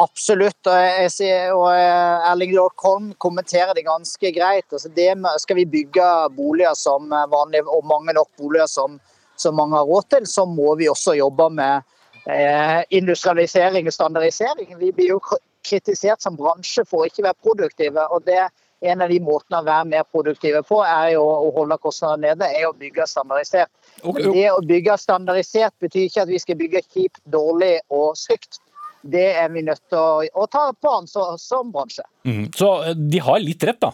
[0.00, 0.66] Absolutt.
[0.66, 0.76] og,
[1.20, 4.66] jeg, og eh, Erling Lårkolm kommenterer det ganske greit.
[4.72, 5.10] Altså det
[5.42, 8.98] skal vi bygge boliger som vanlig, og mange nok boliger som,
[9.36, 11.82] som mange har råd til, så må vi også jobbe med
[12.26, 14.76] eh, industrialisering og standardisering.
[14.78, 15.20] Vi blir jo
[15.62, 18.08] kritisert som bransje for å ikke være produktive.
[18.10, 18.48] og det
[18.82, 22.48] en av de måtene å være mer produktive på, er jo å holde kostnadene nede,
[22.50, 23.70] er å bygge standardisert.
[24.02, 28.58] Men det å bygge standardisert betyr ikke at vi skal bygge kjipt, dårlig og stygt
[29.02, 32.04] det er vi nødt til å, å ta på ansvar som bransje.
[32.28, 32.46] Mm.
[32.56, 33.92] Så eh, de har litt rett, da?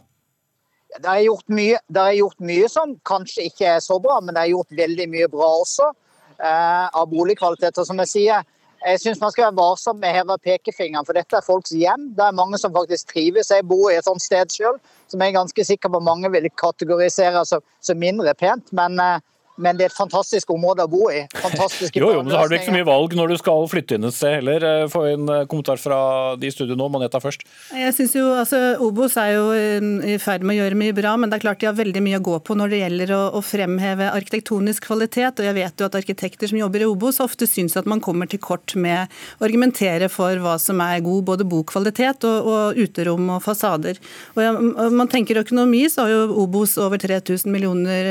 [0.98, 4.34] Det er, gjort mye, det er gjort mye som kanskje ikke er så bra, men
[4.34, 5.90] det er gjort veldig mye bra også.
[6.38, 8.46] Eh, av boligkvaliteter, som jeg sier.
[8.78, 12.12] Jeg syns man skal være varsom med å heve pekefingeren, for dette er folks hjem.
[12.14, 13.50] Det er mange som faktisk trives.
[13.50, 14.78] Jeg bor i et sånt sted sjøl,
[15.10, 18.70] som jeg er ganske sikker på mange vil kategorisere som, som mindre pent.
[18.76, 19.24] Men eh,
[19.58, 21.24] men det er et fantastisk område å bo i.
[21.34, 23.98] Fantastiske jo, jo, men så har du ikke så mye valg når du skal flytte
[23.98, 24.64] inn et sted heller.
[24.64, 25.98] Eh, få en eh, kommentar fra
[26.38, 27.44] de i studio nå, Maneta først.
[27.74, 31.30] Jeg synes jo, altså Obos er jo i ferd med å gjøre mye bra, men
[31.30, 33.42] det er klart de har veldig mye å gå på når det gjelder å, å
[33.44, 35.42] fremheve arkitektonisk kvalitet.
[35.42, 38.30] og Jeg vet jo at arkitekter som jobber i Obos ofte syns at man kommer
[38.30, 43.34] til kort med å argumentere for hva som er god både bokvalitet og, og uterom
[43.36, 43.98] og fasader.
[44.36, 44.54] Og ja,
[44.98, 48.08] Man tenker økonomi, så har jo Obos over 3000 millioner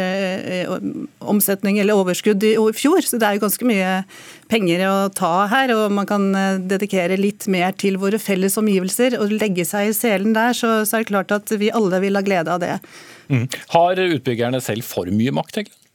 [1.20, 3.92] om omsetning eller overskudd i fjor, så det er jo ganske mye
[4.52, 5.74] penger å ta her.
[5.78, 9.98] Og man kan eh, dedikere litt mer til våre felles omgivelser og legge seg i
[9.98, 12.76] selen der, så, så er det klart at vi alle vil ha glede av det.
[13.32, 13.48] Mm.
[13.74, 15.87] Har utbyggerne selv for mye makt, egentlig?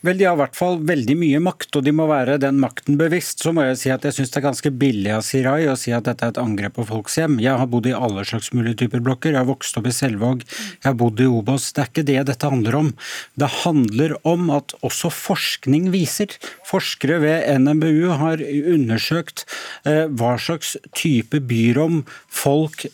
[0.00, 2.96] Vel, De har i hvert fall veldig mye makt, og de må være den makten
[3.00, 3.42] bevisst.
[3.44, 5.92] Så må jeg si at jeg syns det er ganske billig av Sirai å si
[5.92, 7.36] at dette er et angrep på folks hjem.
[7.42, 9.34] Jeg har bodd i alle slags mulige typer blokker.
[9.34, 11.68] Jeg har vokst opp i Selvåg, jeg har bodd i Obos.
[11.76, 12.88] Det er ikke det dette handler om.
[13.36, 16.32] Det handler om at også forskning viser.
[16.68, 19.44] Forskere ved NMBU har undersøkt
[19.84, 22.00] eh, hva slags type byrom
[22.32, 22.86] folk,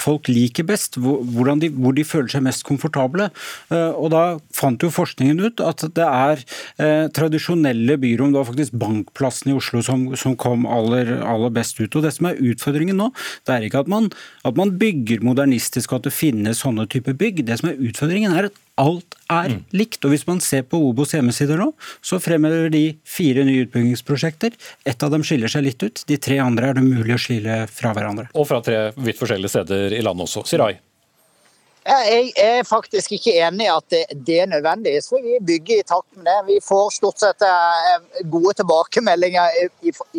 [0.00, 3.28] folk liker best, de, hvor de føler seg mest komfortable.
[3.68, 4.24] Eh, og da
[4.56, 8.32] fant jo forskningen ut at det er er eh, tradisjonelle byrom.
[8.32, 11.94] Det var faktisk Bankplassen i Oslo som, som kom aller, aller, best ut.
[11.94, 13.10] Og Det som er utfordringen nå,
[13.48, 14.10] det er ikke at man,
[14.48, 17.44] at man bygger modernistisk og at det finnes sånne typer bygg.
[17.48, 19.62] Det som er utfordringen er at alt er mm.
[19.76, 20.02] likt.
[20.04, 21.70] Og Hvis man ser på Obos hjemmesider nå,
[22.04, 24.54] så fremhever de fire nye utbyggingsprosjekter.
[24.88, 27.64] Ett av dem skiller seg litt ut, de tre andre er det mulig å skille
[27.70, 28.28] fra hverandre.
[28.38, 30.46] Og fra tre vidt forskjellige steder i landet også.
[30.48, 30.76] Sirai?
[31.88, 33.94] Jeg er faktisk ikke enig i at
[34.26, 34.98] det er nødvendig.
[35.00, 36.36] Så vi bygger i takt med det.
[36.50, 39.56] Vi får stort sett eh, gode tilbakemeldinger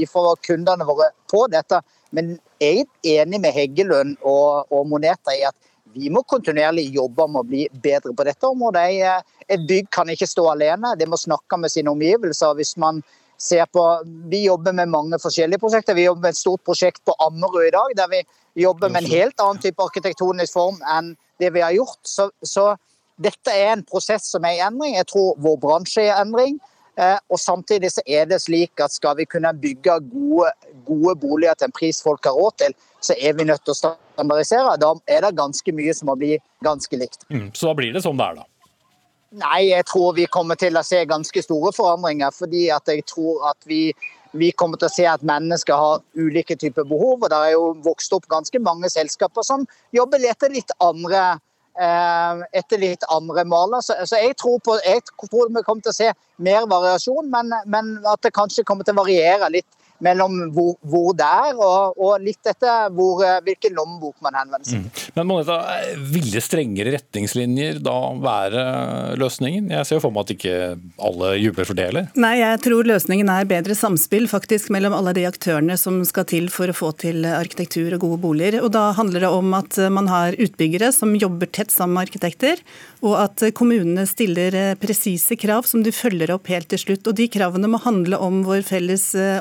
[0.09, 1.83] fra kundene våre på dette.
[2.09, 5.55] Men jeg er enig med Heggelund og, og Moneta i at
[5.93, 8.87] vi må kontinuerlig jobbe med å bli bedre på dette området.
[9.05, 12.57] Eh, et bygg kan ikke stå alene, det må snakke med sine omgivelser.
[12.57, 13.03] Hvis man
[13.37, 13.85] ser på,
[14.29, 15.93] Vi jobber med mange forskjellige prosjekter.
[15.93, 18.25] Vi jobber med et stort prosjekt på Ammerud i dag, der vi
[18.65, 21.99] jobber med en helt annen type arkitektonisk form enn det vi har gjort.
[22.07, 22.73] Så, så,
[23.19, 24.95] dette er en prosess som er i endring.
[24.95, 26.59] Jeg tror vår bransje er i endring.
[26.99, 30.51] Eh, og samtidig så er det slik at skal vi kunne bygge gode,
[30.87, 33.77] gode boliger til en pris folk har råd til, så er vi nødt til å
[33.77, 34.75] standardisere.
[34.81, 36.33] Da er det ganske mye som må bli
[36.65, 37.23] ganske likt.
[37.31, 38.47] Mm, så da blir det som det er, da?
[39.39, 42.33] Nei, jeg tror vi kommer til å se ganske store forandringer.
[42.35, 43.93] Fordi at jeg tror at vi,
[44.31, 47.23] vi kommer til å se at mennesker har ulike typer behov.
[47.23, 49.65] og Det er jo vokst opp ganske mange selskaper som
[49.95, 51.39] jobber etter litt andre
[51.79, 53.81] eh, etter litt andre maler.
[53.85, 57.53] Så, så jeg, tror på, jeg, tror vi kommer til å se mer variasjon, men,
[57.65, 59.69] men at det kanskje kommer til å variere litt
[60.05, 64.69] mellom hvor, hvor det er, og, og litt etter hvor, eh, hvilken lommebok man henvender
[64.69, 64.87] seg mm.
[65.17, 65.57] Men Moneta,
[66.13, 68.63] ville strengere retningslinjer da være
[69.19, 69.71] løsningen?
[69.73, 70.55] Jeg ser jo for meg at ikke
[71.09, 72.09] alle jubler for det, heller?
[72.19, 76.49] Nei, jeg tror løsningen er bedre samspill faktisk mellom alle de aktørene som skal til
[76.53, 78.59] for å få til arkitektur og gode boliger.
[78.63, 82.61] Og Da handler det om at man har utbyggere som jobber tett sammen med arkitekter,
[83.05, 87.07] og at kommunene stiller eh, presise krav som de følger opp helt til slutt.
[87.07, 89.39] Og De kravene må handle om vår felles eh,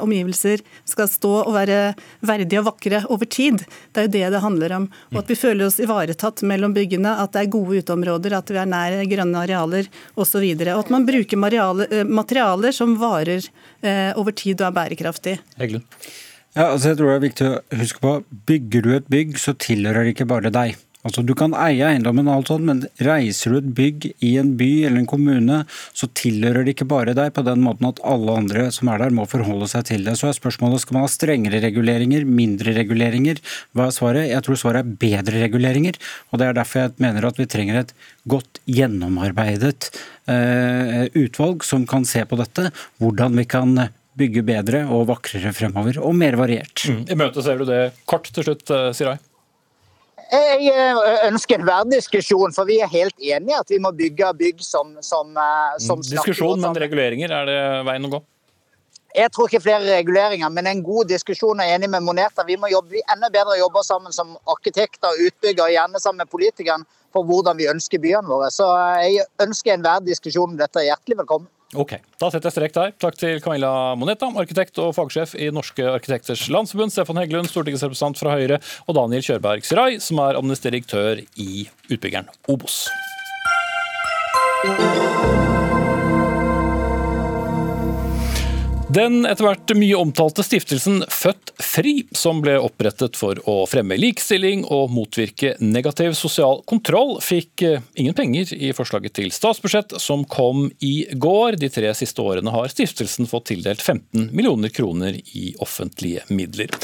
[0.48, 3.64] omgivelser skal stå og være verdige og vakre over tid.
[3.92, 4.88] Det er jo det det handler om.
[5.12, 8.58] Og At vi føler oss ivaretatt mellom byggene, at det er gode uteområder, at vi
[8.58, 10.44] er nær grønne arealer osv.
[10.44, 11.38] Og, og at man bruker
[11.90, 13.42] eh, materialer som varer
[13.82, 15.38] eh, over tid og er bærekraftig.
[16.56, 18.12] Ja, altså jeg tror det er viktig å huske på,
[18.48, 20.76] Bygger du et bygg, så tilhører det ikke bare deg.
[21.08, 24.52] Altså Du kan eie eiendommen, og alt sånt, men reiser du et bygg i en
[24.60, 25.62] by eller en kommune,
[25.96, 29.14] så tilhører det ikke bare deg på den måten at alle andre som er der
[29.16, 30.18] må forholde seg til det.
[30.20, 33.40] Så er spørsmålet skal man ha strengere reguleringer, mindre reguleringer.
[33.72, 34.28] Hva er svaret?
[34.28, 35.96] Jeg tror svaret er bedre reguleringer.
[36.30, 37.94] og Det er derfor jeg mener at vi trenger et
[38.28, 39.88] godt gjennomarbeidet
[40.28, 42.68] eh, utvalg som kan se på dette.
[43.00, 46.84] Hvordan vi kan bygge bedre og vakrere fremover, og mer variert.
[46.90, 47.04] Mm.
[47.06, 49.18] I møtet ser du det kort til slutt, eh, Sirai?
[50.28, 50.98] Jeg eh,
[51.30, 55.30] ønsker en verdiskusjon, for vi er helt enige at vi må bygge bygg som, som,
[55.32, 58.20] eh, som Diskusjon, men reguleringer, er det veien å gå?
[59.16, 62.44] Jeg tror ikke flere reguleringer, men en god diskusjon er enig med Moneta.
[62.44, 66.84] Vi må jobbe enda bedre jobbe sammen som arkitekter utbyggere, gjerne sammen med politikerne,
[67.16, 68.50] for hvordan vi ønsker byene våre.
[68.52, 70.84] Så eh, jeg ønsker enhver diskusjon om dette.
[70.84, 71.48] Hjertelig velkommen.
[71.76, 72.92] Ok, Da setter jeg strek der.
[72.96, 78.38] Takk til Camilla Moneta, arkitekt og fagsjef i Norske arkitekters landsforbund, Stefan Heggelund, stortingsrepresentant fra
[78.38, 78.56] Høyre,
[78.88, 82.86] og Daniel Kjørberg Sirai, som er administreriktør i utbyggeren Obos.
[88.98, 94.64] Den etter hvert mye omtalte stiftelsen Født Fri, som ble opprettet for å fremme likestilling
[94.74, 100.66] og motvirke negativ sosial kontroll, fikk eh, ingen penger i forslaget til statsbudsjett som kom
[100.82, 101.60] i går.
[101.62, 106.74] De tre siste årene har stiftelsen fått tildelt 15 millioner kroner i offentlige midler.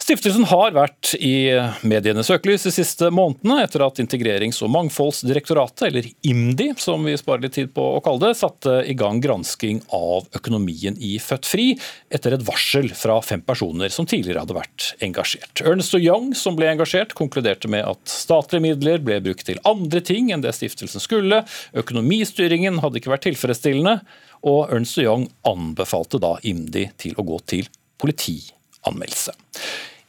[0.00, 1.52] Stiftelsen har vært i
[1.86, 7.44] medienes søkelys de siste månedene etter at Integrerings- og mangfoldsdirektoratet, eller IMDi som vi sparer
[7.44, 11.66] litt tid på å kalle det, satte i gang gransking av økonomien i Født Fri
[12.08, 15.62] etter et varsel fra fem personer som tidligere hadde vært engasjert.
[15.68, 20.32] Ernst Young, som ble engasjert, konkluderte med at statlige midler ble brukt til andre ting
[20.32, 21.42] enn det stiftelsen skulle,
[21.76, 24.00] økonomistyringen hadde ikke vært tilfredsstillende,
[24.48, 29.36] og Ernst Young anbefalte da IMDi til å gå til politianmeldelse.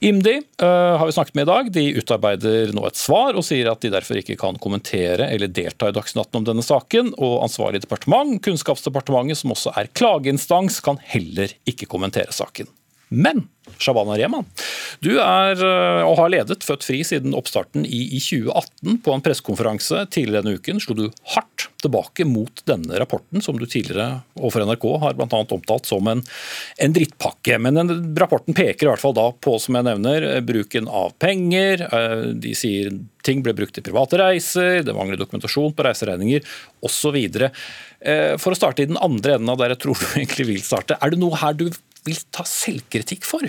[0.01, 1.67] IMDi uh, har vi snakket med i dag.
[1.71, 5.91] De utarbeider nå et svar og sier at de derfor ikke kan kommentere eller delta
[5.91, 7.13] i Dagsnytt om denne saken.
[7.21, 12.71] Og ansvarlig departement, Kunnskapsdepartementet, som også er klageinstans, kan heller ikke kommentere saken.
[13.11, 13.43] Men
[13.81, 14.45] Shabana Rehman,
[15.03, 19.01] du er eh, og har ledet Født Fri siden oppstarten i, i 2018.
[19.05, 21.03] På en pressekonferanse tidligere denne uken slo du
[21.33, 26.07] hardt tilbake mot denne rapporten, som du tidligere overfor NRK har blant annet omtalt som
[26.11, 26.23] en,
[26.77, 27.57] en drittpakke.
[27.61, 31.87] Men den rapporten peker i hvert fall da på, som jeg nevner, bruken av penger.
[31.89, 32.93] Eh, de sier
[33.25, 36.45] ting ble brukt til private reiser, det mangler dokumentasjon på reiseregninger
[36.85, 37.17] osv.
[38.01, 40.65] Eh, for å starte i den andre enden av der jeg tror du egentlig vil
[40.65, 41.67] starte, er det noe her du
[42.07, 43.45] vil ta selvkritikk for?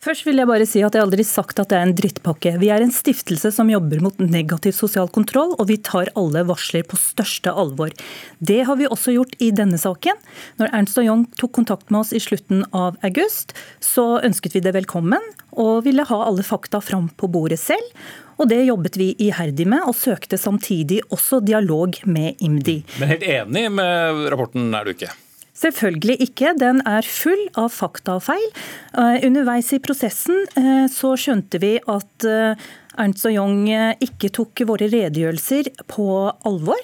[0.00, 2.54] Først vil jeg bare si at jeg aldri sagt at det er en drittpakke.
[2.62, 6.86] Vi er en stiftelse som jobber mot negativ sosial kontroll, og vi tar alle varsler
[6.88, 7.92] på største alvor.
[8.40, 10.16] Det har vi også gjort i denne saken.
[10.56, 13.52] Når Ernst og Young tok kontakt med oss i slutten av august,
[13.84, 17.84] så ønsket vi det velkommen, og ville ha alle fakta fram på bordet selv.
[18.40, 22.80] Og det jobbet vi iherdig med, og søkte samtidig også dialog med IMDi.
[23.02, 25.12] Men helt enig med rapporten er du ikke?
[25.60, 26.54] Selvfølgelig ikke.
[26.58, 28.46] Den er full av fakta og feil.
[29.26, 33.68] underveis i prosessen eh, så skjønte vi at eh, Ernst og Young
[34.02, 36.10] ikke tok våre redegjørelser på
[36.48, 36.80] alvor.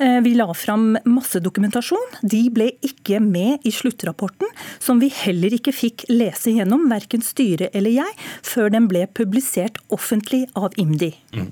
[0.00, 2.14] Eh, vi la fram masse dokumentasjon.
[2.22, 4.48] De ble ikke med i sluttrapporten,
[4.80, 8.14] som vi heller ikke fikk lese gjennom, verken styret eller jeg,
[8.46, 11.12] før den ble publisert offentlig av IMDi.
[11.36, 11.50] Mm.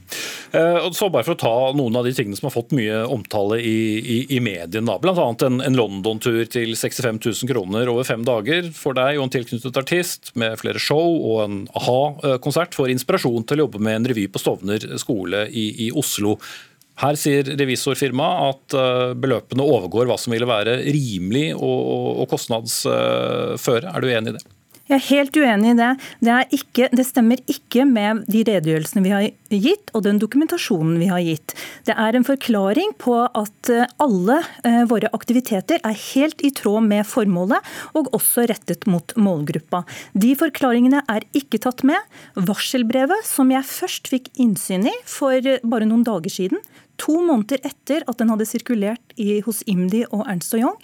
[0.57, 3.61] Eh, så bare for å ta noen av de tingene som har fått mye omtale
[3.61, 5.29] i, i, i mediene, bl.a.
[5.45, 9.77] en, en London-tur til 65 000 kroner over fem dager for deg og en tilknyttet
[9.83, 14.27] artist, med flere show og en a-ha-konsert for inspirasjon til å jobbe med en revy
[14.33, 16.37] på Stovner skole i, i Oslo.
[16.99, 23.93] Her sier revisorfirmaet at eh, beløpene overgår hva som ville være rimelig og kostnadsføre.
[23.93, 24.47] Er du enig i det?
[24.89, 25.89] Jeg er helt uenig i det.
[26.25, 31.11] Det, ikke, det, stemmer ikke med de redegjørelsene vi har gitt og den dokumentasjonen vi
[31.11, 31.53] har gitt.
[31.85, 36.89] Det er en forklaring på at eh, alle eh, våre aktiviteter er helt i tråd
[36.89, 37.61] med formålet,
[37.99, 39.83] og også rettet mot målgruppa.
[40.17, 42.01] De forklaringene er ikke tatt med.
[42.49, 46.65] Varselbrevet, som jeg først fikk innsyn i for bare noen dager siden,
[46.99, 50.77] to måneder etter at den hadde sirkulert i, hos IMDi og Ernst og Young.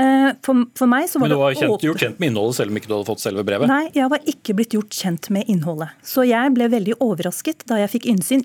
[0.00, 2.72] Eh, for, for meg så var Men du var kjent, gjort kjent med innholdet selv
[2.72, 3.70] om ikke du hadde fått selve brevet?
[3.70, 5.92] Nei, jeg var ikke blitt gjort kjent med innholdet.
[6.06, 8.44] Så jeg ble veldig overrasket da jeg fikk innsyn,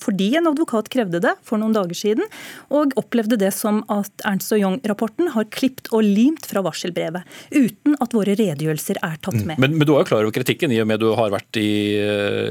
[0.00, 2.28] fordi en advokat krevde det for noen dager siden,
[2.70, 7.98] og opplevde det som at Ernst og Young-rapporten har klipt og limt fra varselbrevet, uten
[8.00, 9.44] at våre redegjørelser er tatt mm.
[9.48, 9.60] med.
[9.62, 11.70] Men, men, du er jo klar over kritikken, i og med du har vært i,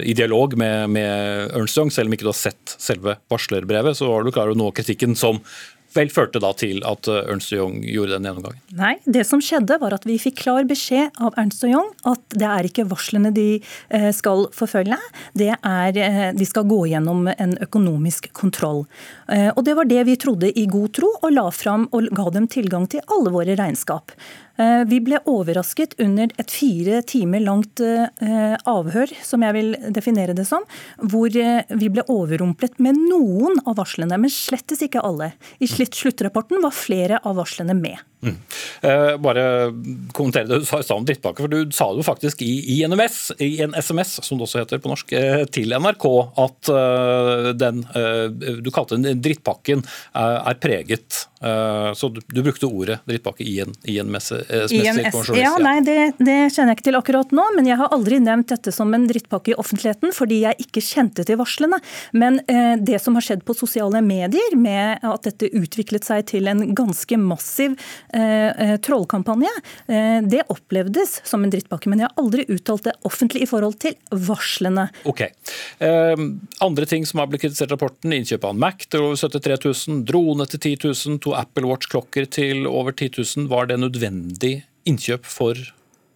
[0.03, 3.97] i dialog med, med Ernst Young, selv om ikke du har sett selve varslerbrevet.
[3.97, 5.41] så var du klar over noe av kritikken som
[5.95, 8.61] vel førte da til at eh, Ernst Young gjorde den gjennomgangen?
[8.77, 12.49] Nei, det som skjedde var at vi fikk klar beskjed av Ernst Young at det
[12.49, 14.99] er ikke varslene de eh, skal forfølge,
[15.39, 18.85] det er eh, de skal gå gjennom en økonomisk kontroll.
[19.29, 22.47] Og Det var det vi trodde i god tro, og la fram og ga dem
[22.49, 24.13] tilgang til alle våre regnskap.
[24.59, 30.35] Eh, vi ble overrasket under et fire timer langt eh, avhør, som jeg vil definere
[30.35, 30.65] det som,
[30.99, 35.31] hvor eh, vi ble overrumplet med noen av varslene, men slettes ikke alle.
[35.63, 38.03] I sluttrapporten var flere av varslene med.
[38.21, 38.35] Mm.
[38.81, 39.43] Eh, bare
[40.11, 41.43] kommentere det du sa i stad om drittpakke.
[41.43, 44.83] for Du sa jo faktisk i, i, NMS, i en SMS, som det også heter
[44.83, 46.07] på norsk, eh, til NRK
[46.43, 48.27] at eh, den uh,
[48.59, 49.83] du kalte den drittpakken
[50.15, 54.35] uh, er preget Eh, så du, du, brukte ordet drittpakke i en, i en messe,
[54.49, 54.65] eh,
[55.39, 58.51] Ja, nei, det, det, kjenner jeg ikke til akkurat nå, men jeg har aldri nevnt
[58.51, 61.79] dette som en drittpakke i offentligheten fordi jeg ikke kjente til varslene.
[62.11, 66.51] Men eh, det som har skjedd på sosiale medier, med at dette utviklet seg til
[66.51, 68.08] en ganske massiv eh, eh
[68.85, 69.51] trollkampanje,
[69.87, 71.89] eh, det opplevdes som en drittpakke.
[71.91, 74.89] Men jeg har aldri uttalt det offentlig i forhold til varslene.
[75.09, 75.27] Ok.
[76.59, 79.57] andre ting som har blitt kritisert i rapporten, innkjøp av en Mac til over 73
[79.87, 83.49] 000, drone til 10 000, to Apple Watch-klokker til over 10 000.
[83.51, 84.53] Var det nødvendig
[84.89, 85.59] innkjøp for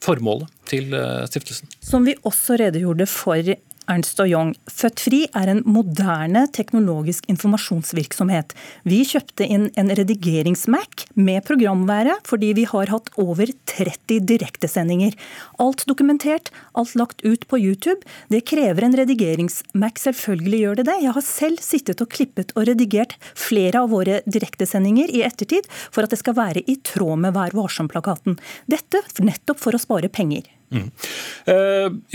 [0.03, 1.69] formålet til eh, stiftelsen?
[1.83, 3.53] Som vi også redegjorde for
[3.91, 4.53] Ernst og Young.
[4.71, 8.53] Født Fri er en moderne teknologisk informasjonsvirksomhet.
[8.87, 15.17] Vi kjøpte inn en redigerings-Mac med programvære fordi vi har hatt over 30 direktesendinger.
[15.63, 18.01] Alt dokumentert, alt lagt ut på YouTube.
[18.33, 20.97] Det krever en redigerings-Mac, selvfølgelig gjør det det.
[21.03, 26.05] Jeg har selv sittet og klippet og redigert flere av våre direktesendinger i ettertid for
[26.05, 28.39] at det skal være i tråd med Vær varsom-plakaten.
[28.69, 30.47] Dette nettopp for å spare penger.
[30.73, 30.89] Mm.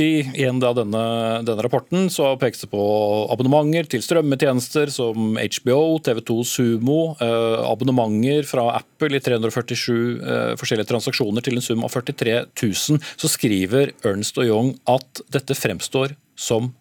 [0.02, 0.10] I
[0.46, 1.02] en av denne,
[1.46, 2.82] denne, rapporten så pekes det på
[3.30, 10.52] abonnementer til strømmetjenester som HBO, TV2 Sumo, uh, abonnementer fra Apple i 347 uh, eh,
[10.58, 13.00] forskjellige transaksjoner til en sum av 43 000.
[13.20, 16.72] Så skriver Ernst og Young at dette fremstår som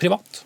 [0.00, 0.44] privat.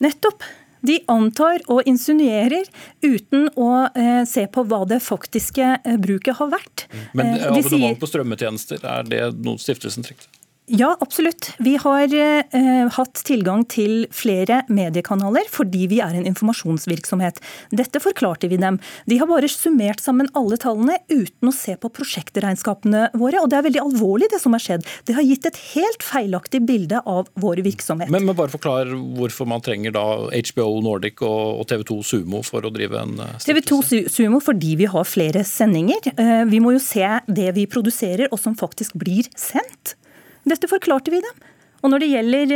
[0.00, 0.46] Nettopp.
[0.86, 2.68] De antar og insinuerer
[3.04, 6.86] uten å eh, se på hva det faktiske eh, bruket har vært.
[7.12, 7.98] Men eh, abonnement sier...
[8.00, 10.39] på strømmetjenester, er det noe stiftelsen trekker?
[10.72, 11.50] Ja, absolutt.
[11.58, 17.40] Vi har eh, hatt tilgang til flere mediekanaler fordi vi er en informasjonsvirksomhet.
[17.74, 18.78] Dette forklarte vi dem.
[19.10, 23.42] De har bare summert sammen alle tallene uten å se på prosjektregnskapene våre.
[23.42, 24.86] Og det er veldig alvorlig det som har skjedd.
[25.10, 28.12] Det har gitt et helt feilaktig bilde av vår virksomhet.
[28.14, 32.44] Men, men bare forklar hvorfor man trenger da HBO Nordic og, og TV 2 Sumo
[32.46, 33.50] for å drive en stiftelse?
[33.50, 36.12] TV 2 Sumo fordi vi har flere sendinger.
[36.14, 39.96] Eh, vi må jo se det vi produserer og som faktisk blir sendt.
[40.44, 41.49] Dette forklarte vi dem.
[41.80, 42.52] Og når det gjelder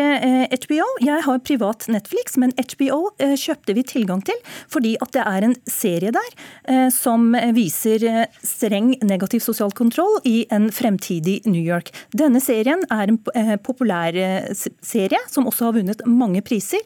[0.53, 4.37] HBO, eh, jeg har privat Netflix, men HBO eh, kjøpte vi tilgang til
[4.71, 6.31] fordi at det er en serie der
[6.71, 8.05] eh, som viser
[8.45, 11.91] streng negativ sosial kontroll i en fremtidig New York.
[12.17, 13.19] Denne serien er en
[13.65, 14.17] populær
[14.55, 16.83] serie som også har vunnet mange priser,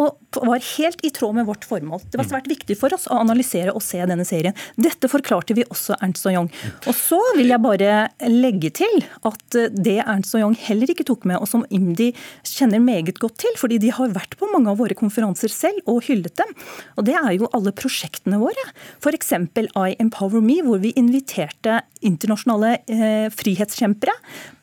[0.00, 2.02] og var helt i tråd med vårt formål.
[2.10, 4.56] Det var svært viktig for oss å analysere og se denne serien.
[4.76, 6.50] Dette forklarte vi også Ernst og Young.
[6.86, 7.92] Og så vil jeg bare
[8.28, 12.10] legge til at det Ernst og Young heller ikke tok med, og som IMDi
[12.48, 16.02] kjenner meget godt til, fordi de har vært på mange av våre konferanser selv og
[16.08, 16.54] hyllet dem.
[16.96, 18.68] Og det er jo alle prosjektene våre.
[19.02, 19.34] F.eks.
[19.36, 24.14] I Empower Me, hvor vi inviterte internasjonale eh, frihetskjempere,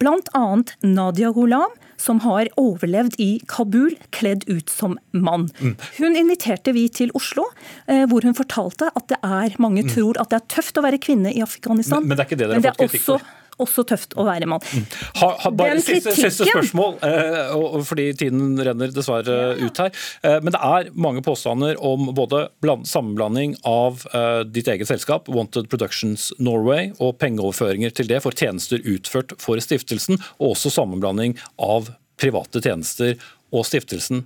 [0.02, 0.48] bl.a.
[0.84, 5.50] Nadia Ghulam som har overlevd i Kabul kledd ut som mann.
[5.60, 5.76] Mm.
[6.00, 7.50] Hun inviterte vi til Oslo,
[7.92, 9.92] eh, hvor hun fortalte at det er mange mm.
[9.94, 12.06] tror at det er tøft å være kvinne i Afghanistan.
[12.06, 13.28] Men, men det er ikke det dere har fått kritikk for?
[13.62, 14.64] Også tøft å være mann.
[14.74, 14.86] Mm.
[15.22, 17.54] Ha, ha, bare siste, siste, spørsmål, eh,
[17.88, 19.94] fordi tiden renner dessverre ut her.
[20.24, 25.30] Eh, men det er mange påstander om både bland, sammenblanding av eh, ditt eget selskap,
[25.32, 31.38] Wanted Productions Norway, og pengeoverføringer til det for tjenester utført for stiftelsen, og også sammenblanding
[31.62, 33.16] av private tjenester
[33.56, 34.26] og stiftelsen.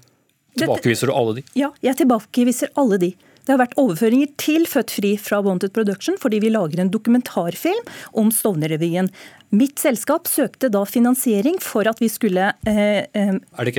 [0.60, 1.46] Tilbakeviser du alle de?
[1.58, 3.14] Ja, jeg tilbakeviser alle de.
[3.44, 7.89] Det har vært overføringer til Født Fri fra Wanted Production fordi vi lager en dokumentarfilm
[8.20, 9.12] om Stovner-revyen.
[9.54, 13.74] Mitt selskap søkte da finansiering for at vi skulle eh, eh, det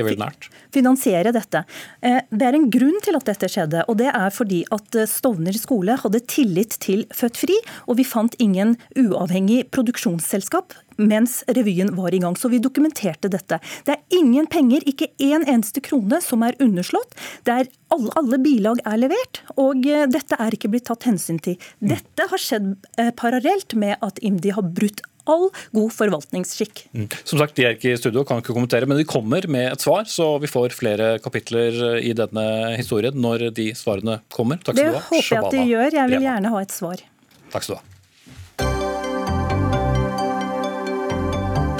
[0.71, 1.65] finansiere dette.
[1.99, 3.83] Eh, det er en grunn til at dette skjedde.
[3.91, 7.57] og Det er fordi at eh, Stovner skole hadde tillit til Født Fri,
[7.89, 12.37] og vi fant ingen uavhengig produksjonsselskap mens revyen var i gang.
[12.39, 13.57] Så vi dokumenterte dette.
[13.83, 17.17] Det er ingen penger, ikke en eneste krone, som er underslått.
[17.43, 21.59] Er alle, alle, bilag er levert, og eh, dette er ikke blitt tatt hensyn til.
[21.83, 22.71] Dette har skjedd
[23.19, 26.85] parallelt med at IMDi har brutt all god forvaltningsskikk.
[26.95, 27.07] Mm.
[27.23, 29.71] Som sagt, De er ikke i studio, og kan ikke kommentere, men de kommer med
[29.71, 32.45] et svar, så vi får flere kapitler i denne
[32.75, 34.61] historien når de svarene kommer.
[34.61, 35.01] Takk skal du ha.
[35.01, 35.99] Det håper jeg at de gjør.
[36.01, 37.05] Jeg vil gjerne ha et svar.
[37.53, 37.91] Takk skal du ha.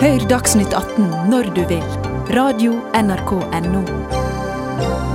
[0.06, 1.88] Hør Dagsnytt 18 når du vil.
[2.36, 5.15] Radio NRK Radio.nrk.no.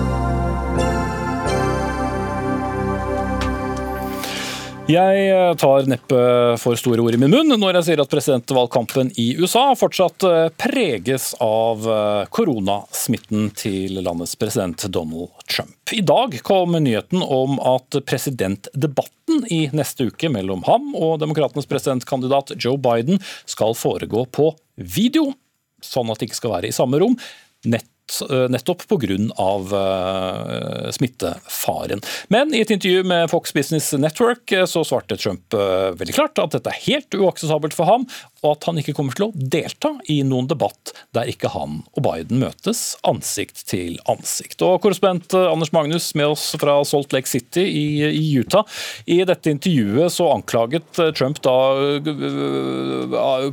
[4.91, 6.21] Jeg eh, tar neppe
[6.59, 10.47] for store ord i min munn når jeg sier at presidentvalgkampen i USA fortsatt eh,
[10.59, 15.77] preges av eh, koronasmitten til landets president Donald Trump.
[15.95, 22.57] I dag kom nyheten om at presidentdebatten i neste uke mellom ham og demokratenes presidentkandidat
[22.59, 25.29] Joe Biden skal foregå på video,
[25.85, 27.15] sånn at de ikke skal være i samme rom.
[27.69, 27.87] Nett
[28.31, 29.17] Eh, nettopp pga.
[29.41, 32.03] Uh, smittefaren.
[32.29, 35.55] Men i et intervju med Fox Business Network eh, så svarte Trump
[36.01, 38.07] veldig klart at dette er helt uakseptabelt for ham,
[38.41, 42.03] og at han ikke kommer til å delta i noen debatt der ikke han og
[42.07, 44.63] Biden møtes ansikt til ansikt.
[44.65, 47.85] Og Korrespondent Anders Magnus med oss fra Salt Lake City i,
[48.41, 48.65] Utah.
[49.11, 51.57] I dette intervjuet så anklaget Trump da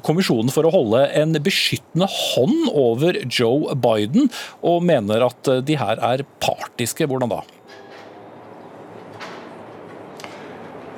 [0.05, 4.31] kommisjonen for å holde en beskyttende hånd over Joe Biden
[4.65, 7.07] og mener at de her er partiske.
[7.07, 7.43] Hvordan da?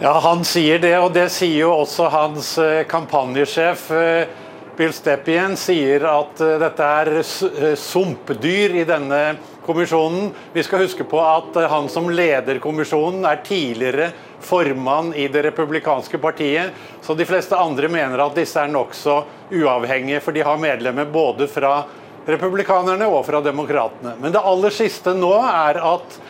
[0.02, 3.82] Ja, Han sier det, og det sier jo også hans eh, kampanjesjef.
[3.92, 4.30] Eh,
[4.78, 9.20] Bill Stepien sier at eh, dette er sumpdyr i denne
[9.66, 10.30] kommisjonen.
[10.56, 14.08] Vi skal huske på at han som leder kommisjonen er tidligere
[14.40, 16.72] formann i det republikanske partiet,
[17.04, 19.20] så de fleste andre mener at disse er nokså
[19.52, 21.82] uavhengige, for de har medlemmer både fra
[22.24, 24.16] republikanerne og fra demokratene.
[24.24, 26.22] Men det aller siste nå er at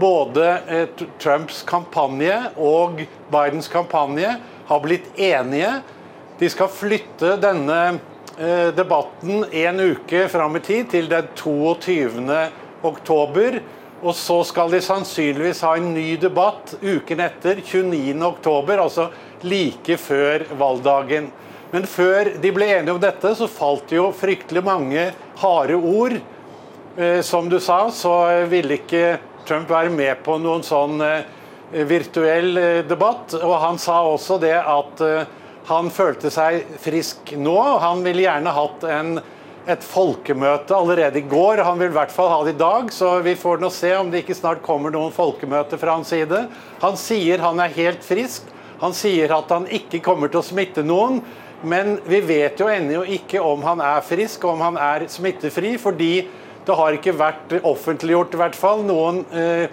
[0.00, 0.86] både
[1.22, 4.36] Trumps kampanje og Bidens kampanje
[4.66, 5.78] har blitt enige
[6.38, 7.78] de skal flytte denne
[8.36, 12.36] eh, debatten en uke fram i tid, til den 22.
[12.84, 13.60] oktober.
[14.04, 18.20] Og så skal de sannsynligvis ha en ny debatt uken etter, 29.
[18.28, 19.08] oktober, altså
[19.40, 21.30] like før valgdagen.
[21.72, 25.08] Men før de ble enige om dette, så falt det jo fryktelig mange
[25.40, 26.18] harde ord.
[27.00, 29.16] Eh, som du sa, så ville ikke
[29.46, 31.26] Trump være med på noen sånn eh,
[31.88, 33.34] virtuell debatt.
[33.40, 35.02] Og han sa også det at
[35.66, 37.56] han følte seg frisk nå.
[37.82, 39.16] Han ville gjerne hatt en,
[39.66, 41.64] et folkemøte allerede i går.
[41.66, 44.12] Han vil i hvert fall ha det i dag, så vi får nå se om
[44.12, 46.44] det ikke snart kommer noen folkemøte fra hans side.
[46.84, 48.46] Han sier han er helt frisk.
[48.78, 51.22] Han sier at han ikke kommer til å smitte noen.
[51.66, 56.12] Men vi vet jo ennå ikke om han er frisk, om han er smittefri, fordi
[56.66, 59.68] det har ikke vært offentliggjort i hvert fall noen, eh,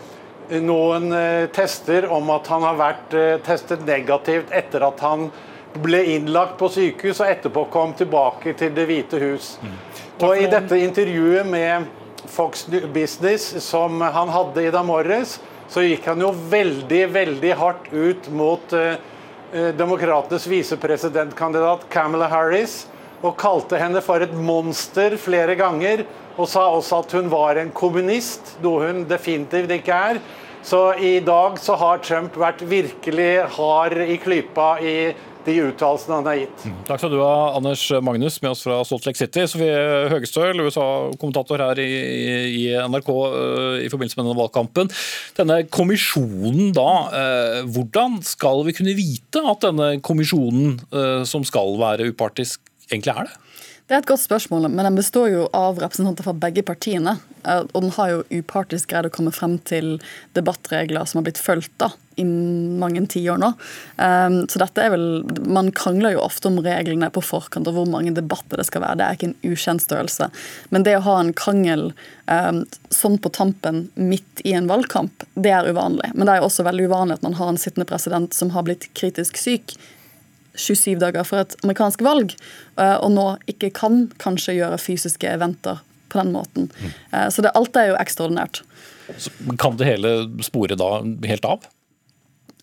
[0.61, 5.29] noen eh, tester om at han har vært eh, testet negativt etter at han
[5.73, 9.55] ble innlagt på sykehus og etterpå kom tilbake til Det hvite hus.
[9.63, 9.73] Mm.
[10.21, 11.89] Og I dette intervjuet med
[12.29, 15.39] Fox Business som han hadde i dag morges,
[15.73, 18.99] så gikk han jo veldig, veldig hardt ut mot eh,
[19.77, 22.83] demokratenes visepresidentkandidat Camela Harris.
[23.23, 26.03] Og kalte henne for et monster flere ganger.
[26.37, 30.21] Og sa også at hun var en kommunist, noe hun definitivt ikke er.
[30.63, 34.95] Så i dag så har Trump vært virkelig hard i klypa i
[35.43, 36.63] de uttalelsene han har gitt.
[36.63, 36.75] Mm.
[36.87, 39.43] Takk skal du ha, Anders Magnus, med oss fra Salt Lake City.
[39.49, 39.75] Sofie
[40.11, 41.89] Høgestøl, USA-kommentator her i,
[42.47, 44.91] i, NRK uh, i forbindelse med denne valgkampen.
[45.39, 51.75] Denne kommisjonen da, uh, hvordan skal vi kunne vite at denne kommisjonen uh, som skal
[51.81, 53.39] være upartisk, egentlig er det?
[53.83, 57.17] Det er et godt spørsmål, men den består jo av representanter fra begge partiene.
[57.43, 59.97] Eh, og den har jo upartisk greid å komme frem til
[60.37, 61.83] debattregler som har blitt fulgt
[62.15, 63.49] i mange tiår nå.
[63.97, 67.89] Um, så dette er vel Man krangler jo ofte om reglene på forkant og hvor
[67.89, 68.99] mange debatter det skal være.
[68.99, 70.29] Det er ikke en ukjent størrelse.
[70.69, 71.89] Men det å ha en krangel
[72.29, 72.61] um,
[72.93, 76.13] sånn på tampen midt i en valgkamp, det er uvanlig.
[76.13, 78.69] Men det er jo også veldig uvanlig at man har en sittende president som har
[78.69, 79.75] blitt kritisk syk
[80.55, 82.35] 27 dager for et amerikansk valg,
[82.77, 85.81] eh, og nå ikke kan kanskje gjøre fysiske eventer
[86.13, 86.69] på den måten.
[86.69, 86.91] Mm.
[87.11, 88.61] Eh, så det, alt er jo ekstraordinært.
[89.17, 90.13] Så kan det hele
[90.45, 90.95] spore da
[91.27, 91.65] helt av?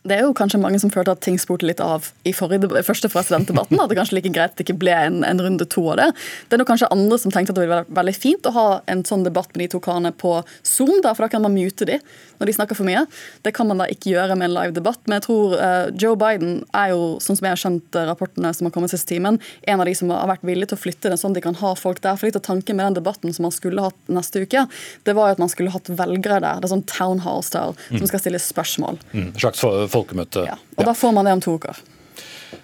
[0.02, 3.10] Det er jo kanskje mange som følte at ting spurte litt av i forrige, første
[3.12, 3.80] presidentdebatten.
[3.80, 6.08] At det kanskje like greit det ikke ble en, en, runde to av det.
[6.48, 8.66] Det er nok kanskje andre som tenkte at det ville være veldig fint å ha
[8.92, 11.88] en sånn debatt med de to karene på Zoom, da, for da kan man mute
[11.88, 12.00] de
[12.40, 13.04] når de snakker for mye.
[13.44, 15.00] Det kan man da ikke gjøre med en live debatt.
[15.04, 18.52] Men jeg tror uh, Joe Biden er jo, sånn som jeg har skjønt uh, rapportene
[18.56, 19.36] som har kommet siste timen,
[19.68, 21.74] en av de som har vært villige til å flytte det sånn de kan ha
[21.76, 22.16] folk der.
[22.16, 24.64] For litt av tanken med den debatten som man skulle hatt neste uke,
[25.04, 26.62] det var jo at man skulle hatt velgere der.
[26.62, 28.00] Det er sånn town hall-style, mm.
[28.00, 29.00] som skal stille spørsmål.
[29.12, 29.28] Mm.
[29.36, 29.60] slags
[29.92, 30.46] folkemøte.
[30.48, 31.80] Ja, og da får man det om to uker.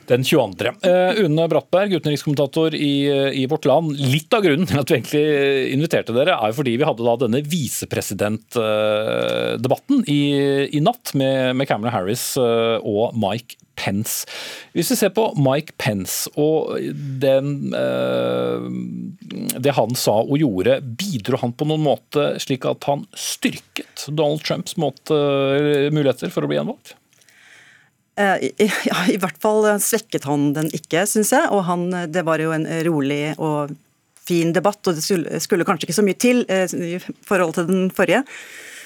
[0.06, 0.70] Den 22.
[0.86, 3.08] Uh, Une Brattberg, utenrikskommentator i,
[3.42, 3.96] i, Vårt Land.
[3.98, 5.26] Litt av grunnen til at vi egentlig
[5.74, 10.22] inviterte dere, er jo fordi vi hadde da denne visepresidentdebatten i,
[10.70, 14.26] i, natt med, med Cameron Harris uh, og Mike Pence.
[14.76, 16.56] Hvis vi ser på Mike Pence og
[17.22, 18.60] den, uh,
[19.58, 24.42] det han sa og gjorde, bidro han på noen måte slik at han styrket Donald
[24.46, 25.14] Trumps måte,
[25.90, 26.88] muligheter for å bli gjenvalgt?
[28.16, 28.50] Eh,
[28.88, 31.50] ja, I hvert fall svekket han den ikke, syns jeg.
[31.52, 33.74] Og han, det var jo en rolig og
[34.26, 36.96] fin debatt, og det skulle, skulle kanskje ikke så mye til eh, i
[37.28, 38.24] forhold til den forrige.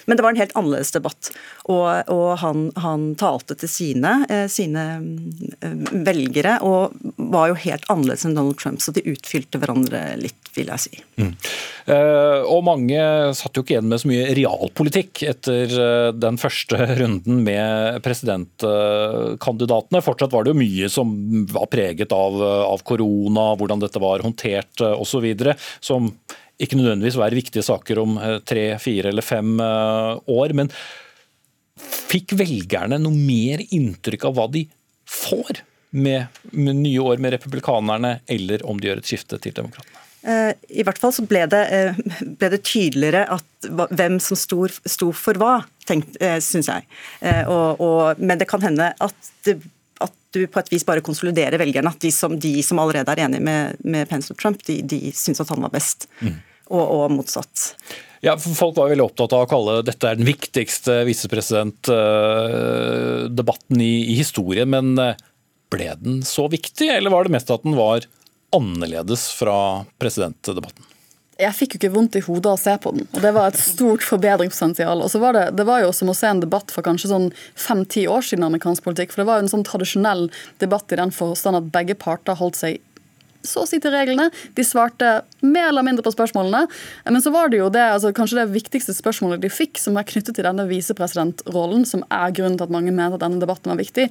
[0.06, 1.30] Men det var en helt annerledes debatt.
[1.70, 4.84] Og, og han, han, talte til sine, eh, sine,
[6.06, 6.94] velgere og
[7.30, 11.02] var jo helt annerledes enn Donald Trump, så de utfylte hverandre litt, vil jeg si.
[11.20, 11.32] Mm.
[11.90, 13.00] Eh, og mange
[13.36, 20.04] satt jo ikke igjen med så mye realpolitikk etter uh, den første runden med presidentkandidatene.
[20.04, 21.14] Fortsatt var det jo mye som
[21.50, 25.26] var preget av, av korona, hvordan dette var håndtert osv.
[25.84, 26.10] som
[26.60, 30.54] ikke nødvendigvis være viktige saker om eh, tre, fire eller fem eh, år.
[30.56, 30.72] Men
[31.80, 34.66] fikk velgerne noe mer inntrykk av hva de
[35.10, 35.62] får
[35.96, 39.96] med, med nye år med republikanerne, eller om de gjør et skifte til demokratene?
[40.20, 40.52] Eh,
[40.82, 41.64] I hvert fall så ble det,
[42.38, 46.84] ble det tydeligere at, hvem som sto, sto for hva, syns jeg.
[47.50, 49.56] Og, og, men det kan hende at det
[50.00, 51.90] at du på et vis bare konsoliderer velgerne.
[51.92, 55.10] At de som, de som allerede er enige med, med Pence og Trump, de, de
[55.16, 56.06] syns at han var best.
[56.24, 56.38] Mm.
[56.70, 57.74] Og, og, motsatt.
[58.22, 64.12] Ja, for Folk var veldig opptatt av å kalle dette er den viktigste visepresidentdebatten i,
[64.12, 64.68] i historien.
[64.70, 65.16] Men eh,
[65.72, 68.00] ble den så viktig, eller var det mest at den var
[68.54, 70.84] annerledes fra presidentdebatten?
[71.40, 73.06] jeg fikk jo ikke vondt i hodet av å se på den.
[73.14, 75.02] og Det var et stort forbedringspotensial.
[75.02, 77.32] og så var Det det var jo som å se en debatt for kanskje sånn
[77.56, 79.12] fem-ti år siden amerikansk politikk.
[79.12, 82.56] for Det var jo en sånn tradisjonell debatt i den forstand at begge parter holdt
[82.56, 82.80] seg
[83.46, 84.28] så å si til reglene.
[84.56, 86.66] De svarte mer eller mindre på spørsmålene.
[87.08, 90.08] Men så var det jo det, altså kanskje det viktigste spørsmålet de fikk, som er
[90.08, 93.80] knyttet til denne visepresidentrollen, som er grunnen til at mange mener at denne debatten var
[93.80, 94.10] viktig.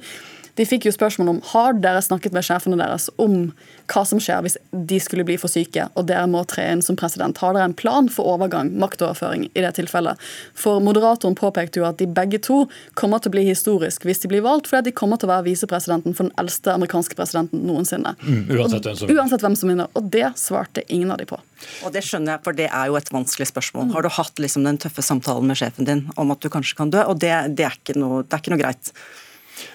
[0.60, 3.46] De fikk jo spørsmål om har dere snakket med sjefene deres om
[3.90, 6.98] hva som skjer hvis de skulle bli for syke og dere må tre inn som
[7.00, 7.38] president.
[7.40, 10.20] Har dere en plan for overgang, maktoverføring, i det tilfellet?
[10.52, 12.66] For moderatoren påpekte jo at de begge to
[12.98, 15.48] kommer til å bli historisk hvis de blir valgt, fordi de kommer til å være
[15.48, 18.12] visepresidenten for den eldste amerikanske presidenten noensinne.
[18.20, 19.14] Mm, uansett, hvem som...
[19.16, 19.88] uansett hvem som vinner.
[19.96, 21.40] Og det svarte ingen av de på.
[21.86, 23.88] Og Det skjønner jeg, for det er jo et vanskelig spørsmål.
[23.88, 23.96] Mm.
[23.96, 26.92] Har du hatt liksom den tøffe samtalen med sjefen din om at du kanskje kan
[26.92, 27.02] dø?
[27.08, 28.92] Og det, det, er, noe, det er ikke noe greit.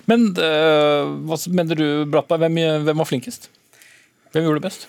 [0.09, 3.49] Men uh, hva mener du, Brattberg, hvem, hvem, var flinkest?
[4.33, 4.87] Hvem gjorde det best?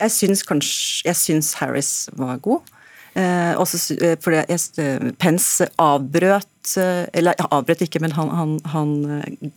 [0.00, 2.64] Jeg syns kanskje Jeg syns Harris var god.
[3.14, 6.46] Eh, også, eh, fordi jeg, eh, Pence avbrøt
[7.12, 8.90] Eller avbrøt ikke, men han, han, han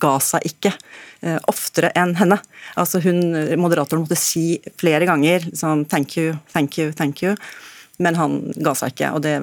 [0.00, 0.72] ga seg ikke
[1.22, 2.40] eh, oftere enn henne.
[2.80, 3.20] Altså hun,
[3.60, 7.36] Moderatoren måtte si flere ganger liksom, 'thank you, thank you, thank you',
[7.98, 9.12] men han ga seg ikke.
[9.12, 9.36] og det